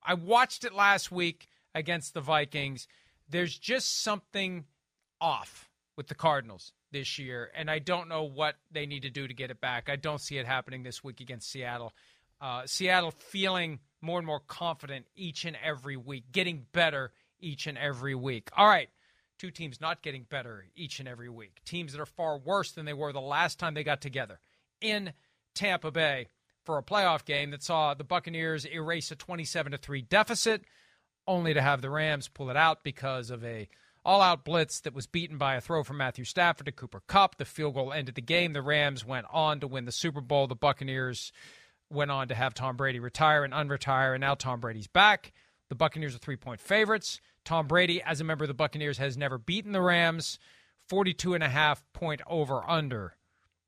[0.00, 2.86] I watched it last week against the Vikings.
[3.28, 4.64] There's just something
[5.20, 9.26] off with the Cardinals this year, and I don't know what they need to do
[9.26, 9.88] to get it back.
[9.88, 11.92] I don't see it happening this week against Seattle.
[12.40, 17.10] Uh, Seattle feeling more and more confident each and every week, getting better
[17.40, 18.50] each and every week.
[18.56, 18.88] All right,
[19.38, 21.60] two teams not getting better each and every week.
[21.64, 24.38] Teams that are far worse than they were the last time they got together
[24.80, 25.12] in
[25.54, 26.28] Tampa Bay
[26.64, 30.64] for a playoff game that saw the Buccaneers erase a 27 to 3 deficit
[31.26, 33.68] only to have the Rams pull it out because of a
[34.04, 37.36] all-out blitz that was beaten by a throw from Matthew Stafford to Cooper Kupp.
[37.38, 38.52] The field goal ended the game.
[38.52, 40.46] The Rams went on to win the Super Bowl.
[40.46, 41.32] The Buccaneers
[41.90, 45.32] went on to have Tom Brady retire and unretire, and now Tom Brady's back.
[45.70, 47.20] The Buccaneers are three-point favorites.
[47.44, 50.38] Tom Brady, as a member of the Buccaneers, has never beaten the Rams.
[50.88, 53.16] 42 and a half point over under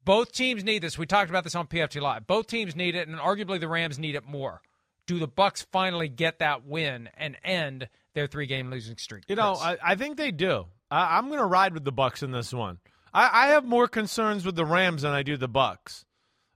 [0.07, 0.97] both teams need this.
[0.97, 2.27] We talked about this on PFT Live.
[2.27, 4.63] Both teams need it, and arguably the Rams need it more.
[5.07, 9.25] Do the Bucks finally get that win and end their three-game losing streak?
[9.29, 10.67] You know, I, I, think they do.
[10.91, 12.79] I, am going to ride with the Bucks in this one.
[13.13, 16.05] I, I, have more concerns with the Rams than I do the Bucks.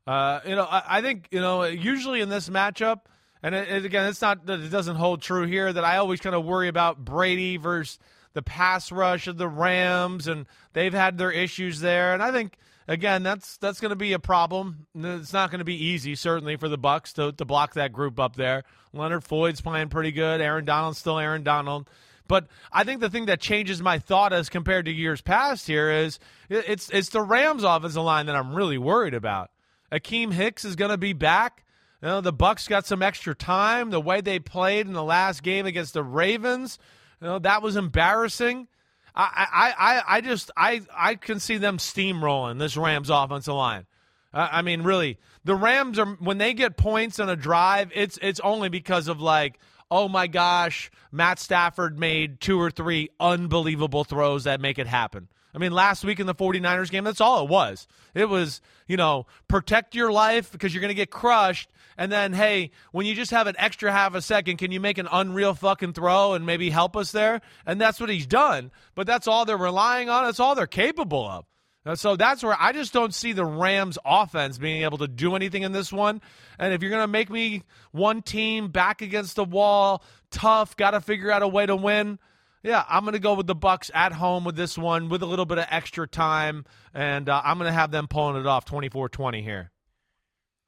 [0.07, 3.01] Uh, you know, I, I, think you know usually in this matchup,
[3.43, 5.73] and it, it, again, it's not that it doesn't hold true here.
[5.73, 7.99] That I always kind of worry about Brady versus
[8.33, 12.57] the pass rush of the Rams, and they've had their issues there, and I think
[12.91, 14.86] again, that's that's going to be a problem.
[14.95, 18.20] It's not going to be easy, certainly, for the Bucks to to block that group
[18.20, 18.64] up there.
[18.93, 20.43] Leonard Floyd's playing pretty good.
[20.43, 21.88] Aaron Donald's still Aaron Donald.
[22.26, 25.91] But I think the thing that changes my thought as compared to years past here
[25.91, 26.18] is
[26.49, 29.51] it's it's the Rams offensive line that I'm really worried about.
[29.91, 31.64] Akiem Hicks is going to be back.
[32.03, 33.91] You know, the Bucks got some extra time.
[33.91, 36.78] The way they played in the last game against the Ravens,
[37.20, 38.68] you know, that was embarrassing.
[39.15, 43.87] I, I, I just I, I can see them steamrolling this Rams offensive line.
[44.33, 48.19] Uh, I mean, really, the Rams are when they get points on a drive, it's
[48.23, 49.59] it's only because of like,
[49.91, 55.29] oh my gosh, Matt Stafford made two or three unbelievable throws that make it happen.
[55.55, 57.87] I mean, last week in the 49ers game, that's all it was.
[58.15, 61.71] It was, you know, protect your life because you're going to get crushed.
[61.99, 64.99] And then, hey, when you just have an extra half a second, can you make
[64.99, 67.41] an unreal fucking throw and maybe help us there?
[67.67, 68.71] And that's what he's done.
[68.95, 70.25] But that's all they're relying on.
[70.25, 71.45] That's all they're capable of.
[71.85, 75.35] And so that's where I just don't see the Rams offense being able to do
[75.35, 76.21] anything in this one.
[76.59, 80.91] And if you're going to make me one team back against the wall, tough, got
[80.91, 82.19] to figure out a way to win
[82.63, 85.27] yeah, I'm going to go with the Bucks at home with this one with a
[85.27, 88.65] little bit of extra time, and uh, I'm going to have them pulling it off
[88.67, 89.71] 24-20 here.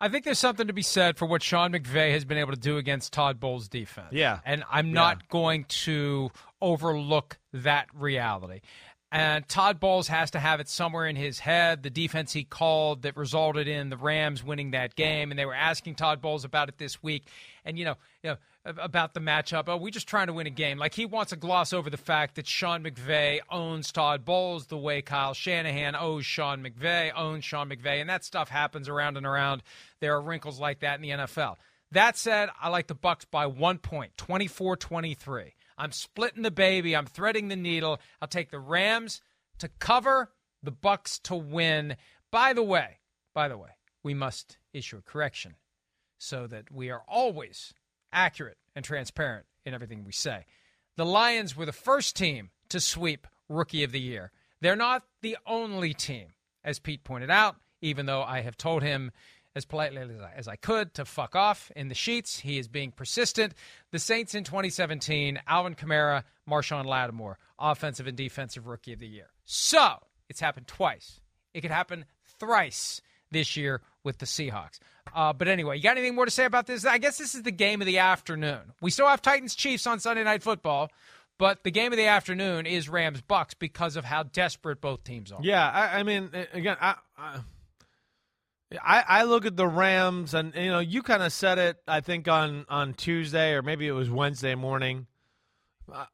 [0.01, 2.59] I think there's something to be said for what Sean McVay has been able to
[2.59, 4.09] do against Todd Bowles' defense.
[4.11, 6.30] Yeah, and I'm not going to
[6.61, 8.62] overlook that reality.
[9.12, 11.82] And Todd Bowles has to have it somewhere in his head.
[11.82, 15.55] The defense he called that resulted in the Rams winning that game, and they were
[15.55, 17.28] asking Todd Bowles about it this week.
[17.64, 19.64] And you know, you know about the matchup.
[19.66, 20.78] Oh, we're just trying to win a game.
[20.78, 24.78] Like he wants to gloss over the fact that Sean McVay owns Todd Bowles the
[24.78, 29.26] way Kyle Shanahan owes Sean McVay, owns Sean McVay, and that stuff happens around and
[29.26, 29.62] around.
[30.00, 31.56] There are wrinkles like that in the NFL.
[31.90, 35.52] That said, I like the Bucks by one point, 24-23.
[35.76, 36.96] I'm splitting the baby.
[36.96, 38.00] I'm threading the needle.
[38.20, 39.20] I'll take the Rams
[39.58, 40.32] to cover,
[40.62, 41.96] the Bucks to win.
[42.30, 42.98] By the way,
[43.34, 43.70] by the way,
[44.02, 45.56] we must issue a correction
[46.18, 47.74] so that we are always
[48.12, 50.44] accurate and transparent in everything we say.
[50.96, 54.32] The Lions were the first team to sweep Rookie of the Year.
[54.60, 56.34] They're not the only team,
[56.64, 59.10] as Pete pointed out, even though I have told him
[59.54, 62.40] as politely as I, as I could to fuck off in the sheets.
[62.40, 63.54] He is being persistent.
[63.90, 69.30] The Saints in 2017, Alvin Kamara, Marshon Lattimore, offensive and defensive rookie of the year.
[69.44, 69.96] So
[70.28, 71.20] it's happened twice.
[71.52, 72.06] It could happen
[72.38, 73.02] thrice
[73.33, 74.78] this year with the Seahawks.
[75.14, 76.85] Uh, but anyway, you got anything more to say about this?
[76.85, 78.61] I guess this is the game of the afternoon.
[78.80, 80.91] We still have Titans Chiefs on Sunday Night Football.
[81.39, 85.33] But the game of the afternoon is Rams Bucks because of how desperate both teams
[85.33, 85.41] are.
[85.43, 86.95] Yeah, I, I mean, again, I,
[88.80, 91.78] I, I look at the Rams, and you know, you kind of said it.
[91.89, 95.07] I think on on Tuesday or maybe it was Wednesday morning.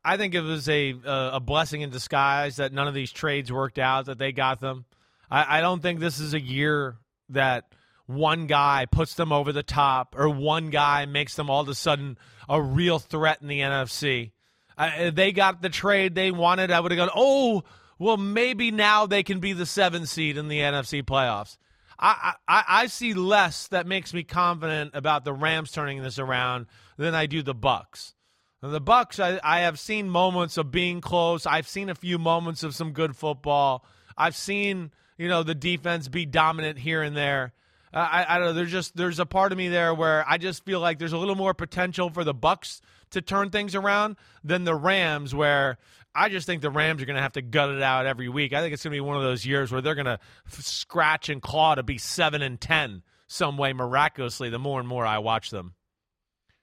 [0.02, 3.78] I think it was a a blessing in disguise that none of these trades worked
[3.78, 4.06] out.
[4.06, 4.86] That they got them.
[5.30, 6.96] I, I don't think this is a year
[7.30, 7.72] that
[8.06, 11.74] one guy puts them over the top or one guy makes them all of a
[11.74, 12.16] sudden
[12.48, 14.32] a real threat in the NFC.
[14.76, 16.70] Uh, they got the trade they wanted.
[16.70, 17.64] I would have gone, oh,
[17.98, 21.58] well, maybe now they can be the seventh seed in the NFC playoffs.
[21.98, 26.66] I, I, I see less that makes me confident about the Rams turning this around
[26.96, 28.14] than I do the Bucks.
[28.62, 31.44] And the Bucks, I, I have seen moments of being close.
[31.44, 33.84] I've seen a few moments of some good football.
[34.16, 37.52] I've seen you know the defense be dominant here and there.
[37.92, 38.52] Uh, I, I don't know.
[38.54, 41.18] There's just there's a part of me there where I just feel like there's a
[41.18, 45.78] little more potential for the Bucks to turn things around than the Rams, where
[46.14, 48.52] I just think the Rams are going to have to gut it out every week.
[48.52, 50.60] I think it's going to be one of those years where they're going to f-
[50.60, 54.50] scratch and claw to be seven and ten some way miraculously.
[54.50, 55.74] The more and more I watch them.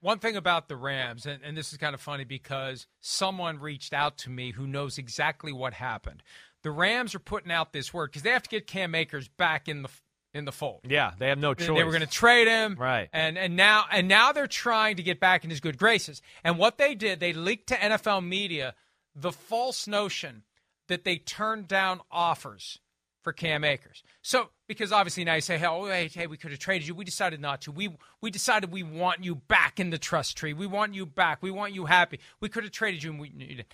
[0.01, 3.91] One thing about the Rams, and, and this is kind of funny because someone reached
[3.91, 6.21] out to me who knows exactly what happened.
[6.65, 9.67] The Rams are putting out this word because they have to get Cam Akers back
[9.67, 9.89] in the
[10.33, 10.79] in the fold.
[10.89, 11.67] Yeah, they have no choice.
[11.67, 13.07] They were going to trade him, right?
[13.13, 16.23] And and now and now they're trying to get back in his good graces.
[16.43, 18.73] And what they did, they leaked to NFL media
[19.13, 20.41] the false notion
[20.87, 22.79] that they turned down offers
[23.21, 24.01] for Cam Akers.
[24.23, 26.95] So because obviously now you say, hey, oh, hey, hey, we could have traded you.
[26.95, 27.71] We decided not to.
[27.71, 30.53] We we decided we want you back in the trust tree.
[30.53, 31.43] We want you back.
[31.43, 32.19] We want you happy.
[32.39, 33.11] We could have traded you.
[33.11, 33.65] And we,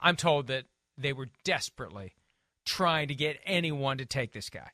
[0.00, 0.66] I'm told that
[0.98, 2.14] they were desperately
[2.64, 4.70] trying to get anyone to take this guy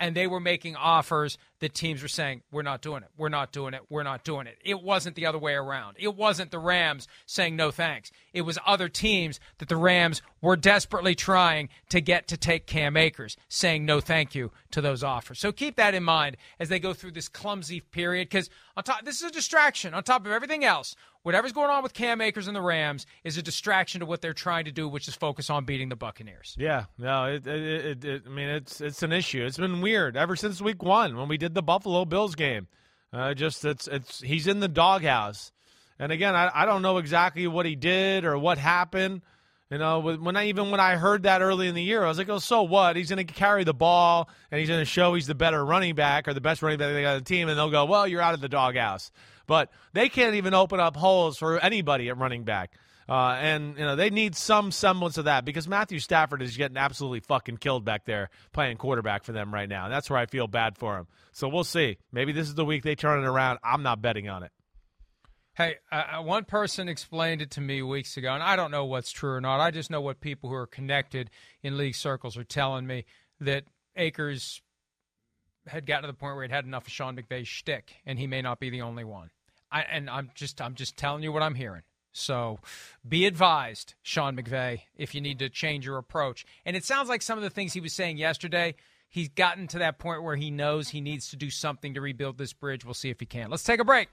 [0.00, 3.10] and they were making offers that teams were saying, We're not doing it.
[3.18, 3.82] We're not doing it.
[3.90, 4.56] We're not doing it.
[4.64, 5.96] It wasn't the other way around.
[6.00, 8.10] It wasn't the Rams saying no thanks.
[8.32, 12.96] It was other teams that the Rams were desperately trying to get to take Cam
[12.96, 15.38] Akers, saying no thank you to those offers.
[15.38, 19.04] So keep that in mind as they go through this clumsy period because on top
[19.04, 22.46] this is a distraction on top of everything else whatever's going on with Cam Akers
[22.46, 25.50] and the Rams is a distraction to what they're trying to do, which is focus
[25.50, 26.54] on beating the Buccaneers.
[26.58, 29.44] Yeah, no, it, it, it, it I mean, it's it's an issue.
[29.44, 32.68] It's been weird ever since Week One when we did the Buffalo Bills game.
[33.12, 35.52] Uh, just it's it's he's in the doghouse,
[35.98, 39.22] and again, I I don't know exactly what he did or what happened.
[39.70, 42.18] You know, when I even when I heard that early in the year, I was
[42.18, 42.96] like, "Oh, so what?
[42.96, 45.94] He's going to carry the ball and he's going to show he's the better running
[45.94, 48.08] back or the best running back they got on the team." And they'll go, "Well,
[48.08, 49.12] you're out of the doghouse."
[49.50, 52.70] But they can't even open up holes for anybody at running back.
[53.08, 56.76] Uh, and you know they need some semblance of that because Matthew Stafford is getting
[56.76, 59.86] absolutely fucking killed back there playing quarterback for them right now.
[59.86, 61.08] And that's where I feel bad for him.
[61.32, 61.98] So we'll see.
[62.12, 63.58] Maybe this is the week they turn it around.
[63.64, 64.52] I'm not betting on it.
[65.54, 68.84] Hey, uh, uh one person explained it to me weeks ago, and I don't know
[68.84, 69.58] what's true or not.
[69.58, 71.28] I just know what people who are connected
[71.60, 73.04] in league circles are telling me
[73.40, 73.64] that
[73.96, 74.62] Akers
[75.66, 78.28] had gotten to the point where he'd had enough of Sean McVay's shtick, and he
[78.28, 79.30] may not be the only one.
[79.72, 81.82] I, and I'm just I'm just telling you what I'm hearing.
[82.12, 82.58] So
[83.08, 86.44] be advised, Sean McVay, if you need to change your approach.
[86.64, 88.74] And it sounds like some of the things he was saying yesterday,
[89.08, 92.36] he's gotten to that point where he knows he needs to do something to rebuild
[92.36, 92.84] this bridge.
[92.84, 93.50] We'll see if he can.
[93.50, 94.08] Let's take a break.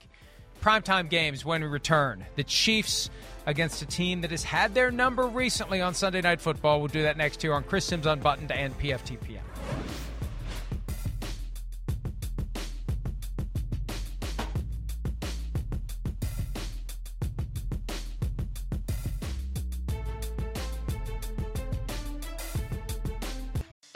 [0.62, 2.26] Primetime games when we return.
[2.36, 3.10] The Chiefs
[3.46, 6.80] against a team that has had their number recently on Sunday Night Football.
[6.80, 9.42] We'll do that next here on Chris Simms Unbuttoned and PFTPM.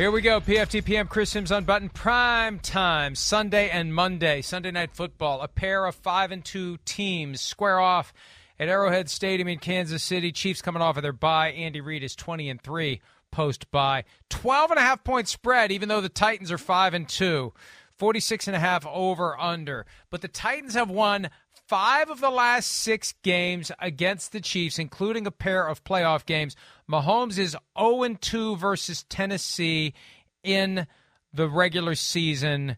[0.00, 0.40] Here we go.
[0.40, 5.42] PFTPM Chris Simms Unbuttoned prime time Sunday and Monday Sunday night football.
[5.42, 8.14] A pair of five and two teams square off
[8.58, 10.32] at Arrowhead Stadium in Kansas City.
[10.32, 11.50] Chiefs coming off of their bye.
[11.50, 14.04] Andy Reid is 20 and 3 post bye.
[14.30, 17.52] 12 and a half point spread even though the Titans are 5 and 2.
[17.98, 19.84] 46 and a half over under.
[20.08, 21.28] But the Titans have won
[21.68, 26.56] 5 of the last 6 games against the Chiefs including a pair of playoff games.
[26.90, 29.94] Mahomes is 0 and 2 versus Tennessee
[30.42, 30.86] in
[31.32, 32.76] the regular season.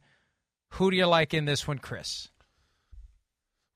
[0.72, 2.28] Who do you like in this one, Chris?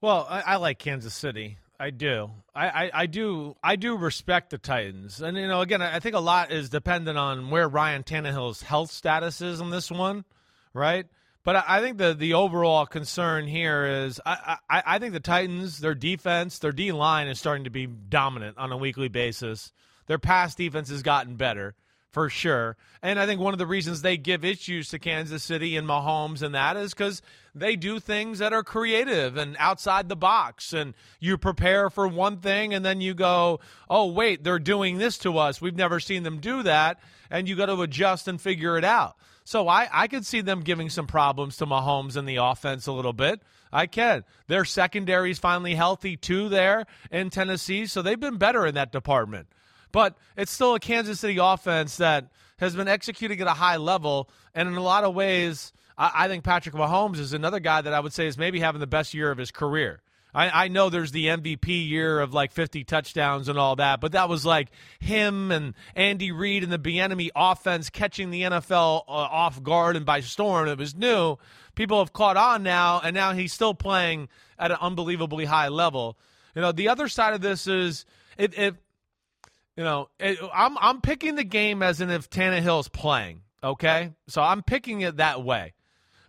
[0.03, 1.57] Well, I, I like Kansas City.
[1.81, 2.31] I do.
[2.55, 3.57] I, I, I, do.
[3.63, 7.19] I do respect the Titans, and you know, again, I think a lot is dependent
[7.19, 10.25] on where Ryan Tannehill's health status is on this one,
[10.73, 11.07] right?
[11.45, 15.21] But I, I think the the overall concern here is I, I I think the
[15.21, 19.73] Titans, their defense, their D line is starting to be dominant on a weekly basis.
[20.07, 21.75] Their pass defense has gotten better
[22.17, 22.79] for sure.
[23.03, 26.41] And I think one of the reasons they give issues to Kansas City and Mahomes
[26.41, 27.21] and that is because
[27.55, 30.73] they do things that are creative and outside the box.
[30.73, 35.19] And you prepare for one thing and then you go, oh, wait, they're doing this
[35.19, 35.61] to us.
[35.61, 37.01] We've never seen them do that.
[37.29, 39.17] And you got to adjust and figure it out.
[39.45, 42.93] So I, I could see them giving some problems to Mahomes in the offense a
[42.93, 43.43] little bit.
[43.71, 44.25] I can.
[44.47, 47.85] Their secondary is finally healthy too there in Tennessee.
[47.85, 49.49] So they've been better in that department.
[49.97, 52.27] But it's still a Kansas City offense that
[52.59, 54.29] has been executing at a high level.
[54.55, 57.95] And in a lot of ways, I, I think Patrick Mahomes is another guy that
[57.95, 60.03] I would say is maybe having the best year of his career.
[60.35, 64.29] I, know there's the MVP year of like 50 touchdowns and all that, but that
[64.29, 64.69] was like
[65.01, 70.05] him and Andy Reid and the Bieniemy offense catching the NFL uh, off guard and
[70.05, 70.69] by storm.
[70.69, 71.39] It was new.
[71.75, 74.29] People have caught on now, and now he's still playing
[74.59, 76.19] at an unbelievably high level.
[76.55, 78.05] You know, the other side of this is
[78.37, 78.75] if, if
[79.77, 83.43] you know, it, I'm I'm picking the game as in if Tannehill's playing.
[83.63, 85.75] Okay, so I'm picking it that way.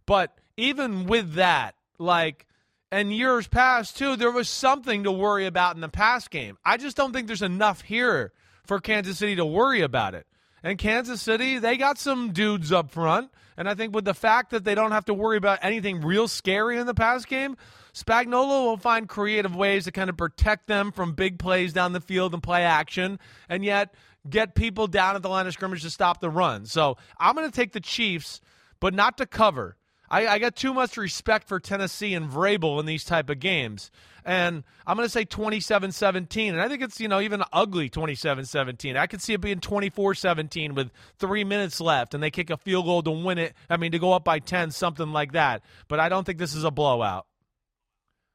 [0.06, 2.48] But even with that, like,
[2.92, 6.58] and years past too, there was something to worry about in the past game.
[6.66, 8.32] I just don't think there's enough here
[8.66, 10.26] for Kansas City to worry about it.
[10.64, 13.32] And Kansas City, they got some dudes up front.
[13.56, 16.28] And I think with the fact that they don't have to worry about anything real
[16.28, 17.58] scary in the pass game,
[17.98, 22.00] Spagnuolo will find creative ways to kind of protect them from big plays down the
[22.00, 23.18] field and play action,
[23.50, 23.96] and yet
[24.30, 26.68] get people down at the line of scrimmage to stop the run.
[26.68, 28.40] So I'm going to take the Chiefs,
[28.80, 29.78] but not to cover.
[30.12, 33.90] I, I got too much respect for Tennessee and Vrabel in these type of games.
[34.24, 36.50] And I'm going to say 27-17.
[36.50, 38.96] And I think it's, you know, even ugly 27-17.
[38.96, 42.86] I could see it being 24-17 with three minutes left, and they kick a field
[42.86, 43.56] goal to win it.
[43.72, 45.64] I mean, to go up by 10, something like that.
[45.88, 47.26] But I don't think this is a blowout.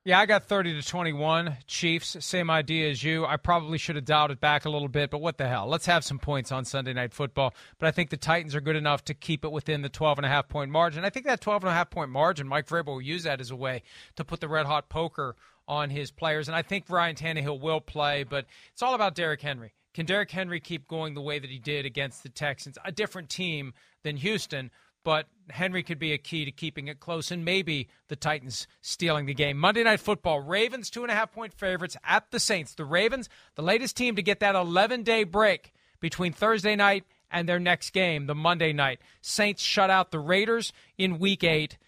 [0.05, 2.17] Yeah, I got 30 to 21 Chiefs.
[2.19, 3.25] Same idea as you.
[3.25, 5.69] I probably should have dialed it back a little bit, but what the hell?
[5.69, 7.55] Let's have some points on Sunday Night Football.
[7.79, 10.27] But I think the Titans are good enough to keep it within the 12 and
[10.27, 11.05] a half point margin.
[11.05, 13.53] I think that 12 and a half point margin, Mike Vrabel will use that as
[13.53, 13.85] a way
[14.17, 15.37] to put the red hot poker
[15.69, 16.49] on his players.
[16.49, 19.73] And I think Ryan Tannehill will play, but it's all about Derrick Henry.
[19.95, 22.77] Can Derrick Henry keep going the way that he did against the Texans?
[22.85, 23.73] A different team
[24.03, 24.73] than Houston,
[25.05, 29.27] but Henry could be a key to keeping it close and maybe the Titans stealing
[29.27, 29.59] the game.
[29.59, 32.75] Monday Night Football, Ravens two and a half point favorites at the Saints.
[32.75, 37.49] The Ravens, the latest team to get that 11 day break between Thursday night and
[37.49, 39.01] their next game, the Monday night.
[39.21, 41.79] Saints shut out the Raiders in week eight.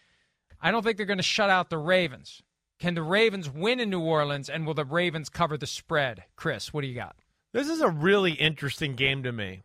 [0.60, 2.42] I don't think they're going to shut out the Ravens.
[2.78, 6.24] Can the Ravens win in New Orleans and will the Ravens cover the spread?
[6.36, 7.16] Chris, what do you got?
[7.52, 9.62] This is a really interesting game to me.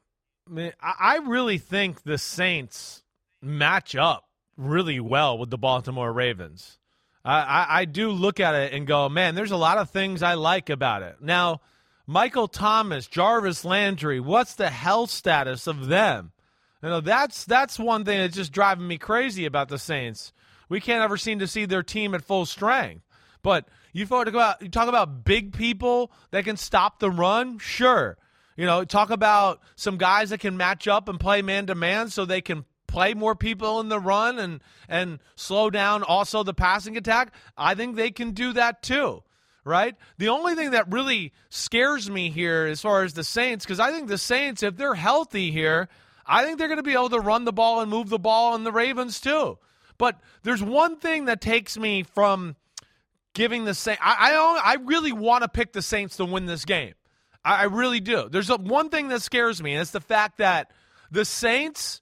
[0.47, 3.03] I, mean, I really think the Saints
[3.41, 4.25] match up
[4.57, 6.77] really well with the Baltimore Ravens.
[7.23, 10.23] I, I, I, do look at it and go, man, there's a lot of things
[10.23, 11.17] I like about it.
[11.21, 11.61] Now,
[12.07, 16.31] Michael Thomas, Jarvis Landry, what's the health status of them?
[16.81, 20.31] You know, that's that's one thing that's just driving me crazy about the Saints.
[20.69, 23.03] We can't ever seem to see their team at full strength.
[23.41, 28.17] But you talk about you talk about big people that can stop the run, sure.
[28.55, 32.09] You know, talk about some guys that can match up and play man to man
[32.09, 36.53] so they can play more people in the run and and slow down also the
[36.53, 39.23] passing attack, I think they can do that too.
[39.63, 39.95] Right?
[40.17, 43.91] The only thing that really scares me here as far as the Saints, because I
[43.91, 45.89] think the Saints, if they're healthy here,
[46.25, 48.55] I think they're going to be able to run the ball and move the ball,
[48.55, 49.59] and the Ravens too.
[49.99, 52.55] But there's one thing that takes me from
[53.33, 54.01] giving the Saints.
[54.03, 56.93] I I, I really want to pick the Saints to win this game.
[57.43, 58.27] I, I really do.
[58.29, 60.71] There's a, one thing that scares me, and it's the fact that
[61.11, 62.01] the Saints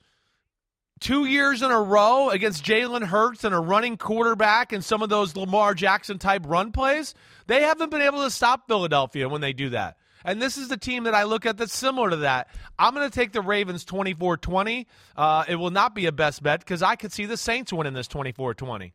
[1.00, 5.10] two years in a row against Jalen Hurts and a running quarterback and some of
[5.10, 7.14] those Lamar Jackson type run plays,
[7.48, 9.98] they haven't been able to stop Philadelphia when they do that.
[10.26, 12.50] And this is the team that I look at that's similar to that.
[12.78, 14.88] I'm going to take the Ravens 24 20.
[15.16, 17.94] Uh, it will not be a best bet because I could see the Saints winning
[17.94, 18.94] this 24 20.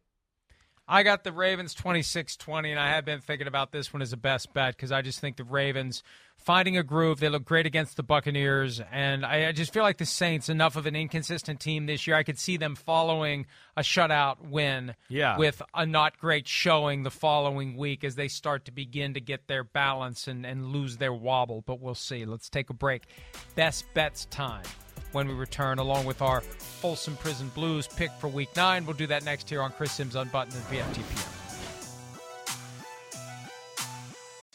[0.89, 4.12] I got the Ravens 26 20, and I have been thinking about this one as
[4.12, 6.03] a best bet because I just think the Ravens
[6.37, 7.20] finding a groove.
[7.20, 10.76] They look great against the Buccaneers, and I, I, just feel like the Saints, enough
[10.76, 12.16] of an inconsistent team this year.
[12.16, 15.39] I could see them following a shutout win yeah.
[15.39, 19.47] with a not great showing the following week as they start to begin to get
[19.47, 21.62] their balance and, and lose their wobble.
[21.64, 22.24] But we'll see.
[22.24, 23.05] Let's take a break.
[23.55, 24.64] Best bets time
[25.13, 28.87] when we return, along with our Folsom Prison Blues pick for Week 9.
[28.87, 31.29] We'll do that next here on Chris Simms Unbuttoned and PFTPM.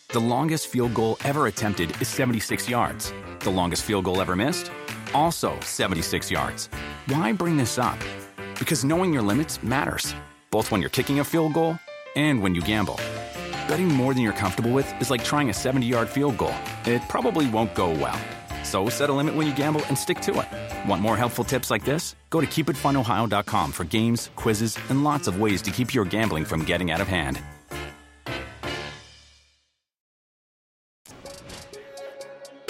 [0.09, 3.13] The longest field goal ever attempted is 76 yards.
[3.41, 4.71] The longest field goal ever missed?
[5.13, 6.69] Also 76 yards.
[7.07, 7.99] Why bring this up?
[8.57, 10.15] Because knowing your limits matters,
[10.49, 11.77] both when you're kicking a field goal
[12.15, 12.99] and when you gamble.
[13.67, 16.55] Betting more than you're comfortable with is like trying a 70 yard field goal,
[16.85, 18.19] it probably won't go well.
[18.67, 20.89] So set a limit when you gamble and stick to it.
[20.89, 22.15] Want more helpful tips like this?
[22.29, 26.65] Go to keepitfunohio.com for games, quizzes, and lots of ways to keep your gambling from
[26.65, 27.39] getting out of hand.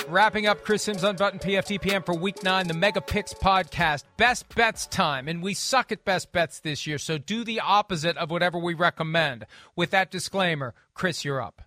[0.07, 4.03] Wrapping up Chris Simms Unbuttoned PFTPM for Week 9, the Mega Picks podcast.
[4.17, 5.27] Best bets time.
[5.27, 8.73] And we suck at best bets this year, so do the opposite of whatever we
[8.73, 9.45] recommend.
[9.75, 11.61] With that disclaimer, Chris, you're up.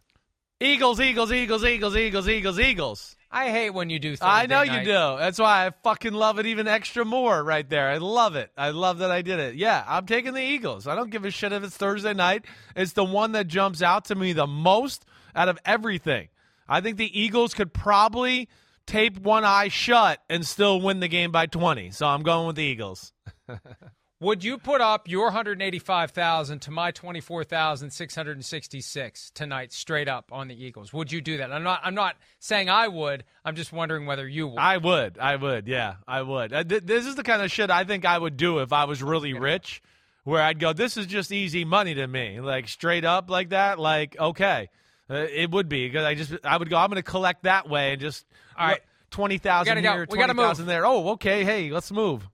[0.59, 3.17] Eagles, Eagles, Eagles, Eagles, Eagles, Eagles, Eagles.
[3.33, 4.81] I hate when you do Thursday I know night.
[4.81, 5.17] you do.
[5.19, 7.89] That's why I fucking love it even extra more right there.
[7.89, 8.51] I love it.
[8.57, 9.55] I love that I did it.
[9.55, 10.89] Yeah, I'm taking the Eagles.
[10.89, 12.45] I don't give a shit if it's Thursday night.
[12.75, 15.05] It's the one that jumps out to me the most
[15.35, 16.29] out of everything.
[16.69, 18.49] I think the Eagles could probably
[18.87, 21.93] tape one eye shut and still win the game by 20.
[21.93, 23.13] So I'm going with the Eagles.
[24.23, 30.93] Would you put up your 185,000 to my 24,666 tonight straight up on the Eagles?
[30.93, 31.51] Would you do that?
[31.51, 33.25] I'm not I'm not saying I would.
[33.47, 34.59] I'm just wondering whether you would.
[34.59, 35.19] I would.
[35.19, 35.67] I would.
[35.67, 36.53] Yeah, I would.
[36.53, 38.85] Uh, th- this is the kind of shit I think I would do if I
[38.85, 39.81] was really rich
[40.25, 42.41] where I'd go this is just easy money to me.
[42.41, 44.69] Like straight up like that like okay.
[45.09, 47.71] Uh, it would be because I just I would go I'm going to collect that
[47.71, 48.27] way and just
[48.59, 48.83] All right.
[49.13, 50.15] 20,000 We here, go.
[50.15, 50.85] 20,000 there.
[50.85, 51.43] Oh, okay.
[51.43, 52.29] Hey, let's move.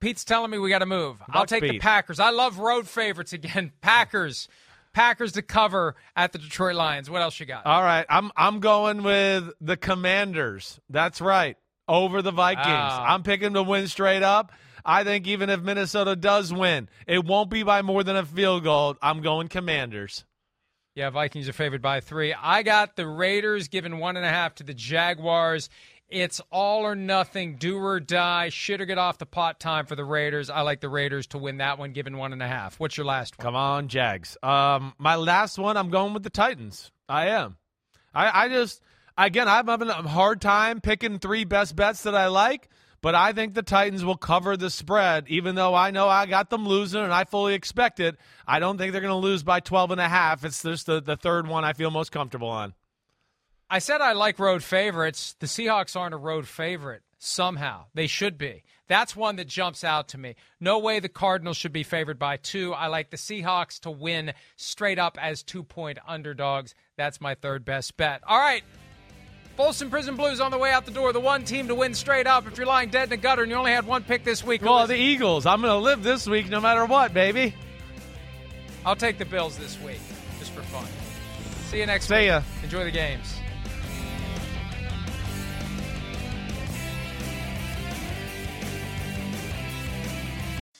[0.00, 1.16] Pete's telling me we got to move.
[1.28, 1.78] I'll take the.
[1.78, 2.20] Packers.
[2.20, 3.72] I love road favorites again.
[3.80, 4.48] Packers.
[4.92, 7.08] Packers to cover at the Detroit Lions.
[7.08, 7.64] What else you got?
[7.64, 10.80] All right, I'm I'm going with the Commanders.
[10.88, 11.56] That's right.
[11.86, 12.66] Over the Vikings.
[12.66, 13.14] Ah.
[13.14, 14.52] I'm picking to win straight up.
[14.84, 18.64] I think even if Minnesota does win, it won't be by more than a field
[18.64, 18.96] goal.
[19.02, 20.24] I'm going Commanders.
[20.94, 22.34] Yeah, Vikings are favored by three.
[22.34, 25.68] I got the Raiders giving one and a half to the Jaguars.
[26.10, 29.94] It's all or nothing, do or die, shit or get off the pot time for
[29.94, 30.50] the Raiders.
[30.50, 32.80] I like the Raiders to win that one, given one and a half.
[32.80, 33.44] What's your last one?
[33.44, 34.36] Come on, Jags.
[34.42, 36.90] Um, my last one, I'm going with the Titans.
[37.08, 37.56] I am.
[38.12, 38.82] I, I just
[39.16, 42.68] again, I'm having a hard time picking three best bets that I like,
[43.02, 46.50] but I think the Titans will cover the spread, even though I know I got
[46.50, 48.16] them losing and I fully expect it.
[48.46, 50.44] I don't think they're going to lose by 12 and a half.
[50.44, 52.74] It's just the, the third one I feel most comfortable on.
[53.70, 55.36] I said I like road favorites.
[55.38, 57.84] The Seahawks aren't a road favorite somehow.
[57.94, 58.64] They should be.
[58.88, 60.34] That's one that jumps out to me.
[60.58, 62.72] No way the Cardinals should be favored by two.
[62.74, 66.74] I like the Seahawks to win straight up as two point underdogs.
[66.96, 68.22] That's my third best bet.
[68.26, 68.64] All right.
[69.56, 71.12] Folsom Prison Blues on the way out the door.
[71.12, 72.48] The one team to win straight up.
[72.48, 74.62] If you're lying dead in the gutter and you only had one pick this week,
[74.62, 75.46] Well, the Eagles.
[75.46, 77.54] I'm going to live this week no matter what, baby.
[78.84, 80.00] I'll take the Bills this week
[80.38, 80.86] just for fun.
[81.68, 82.26] See you next See week.
[82.26, 82.42] ya.
[82.64, 83.39] Enjoy the games.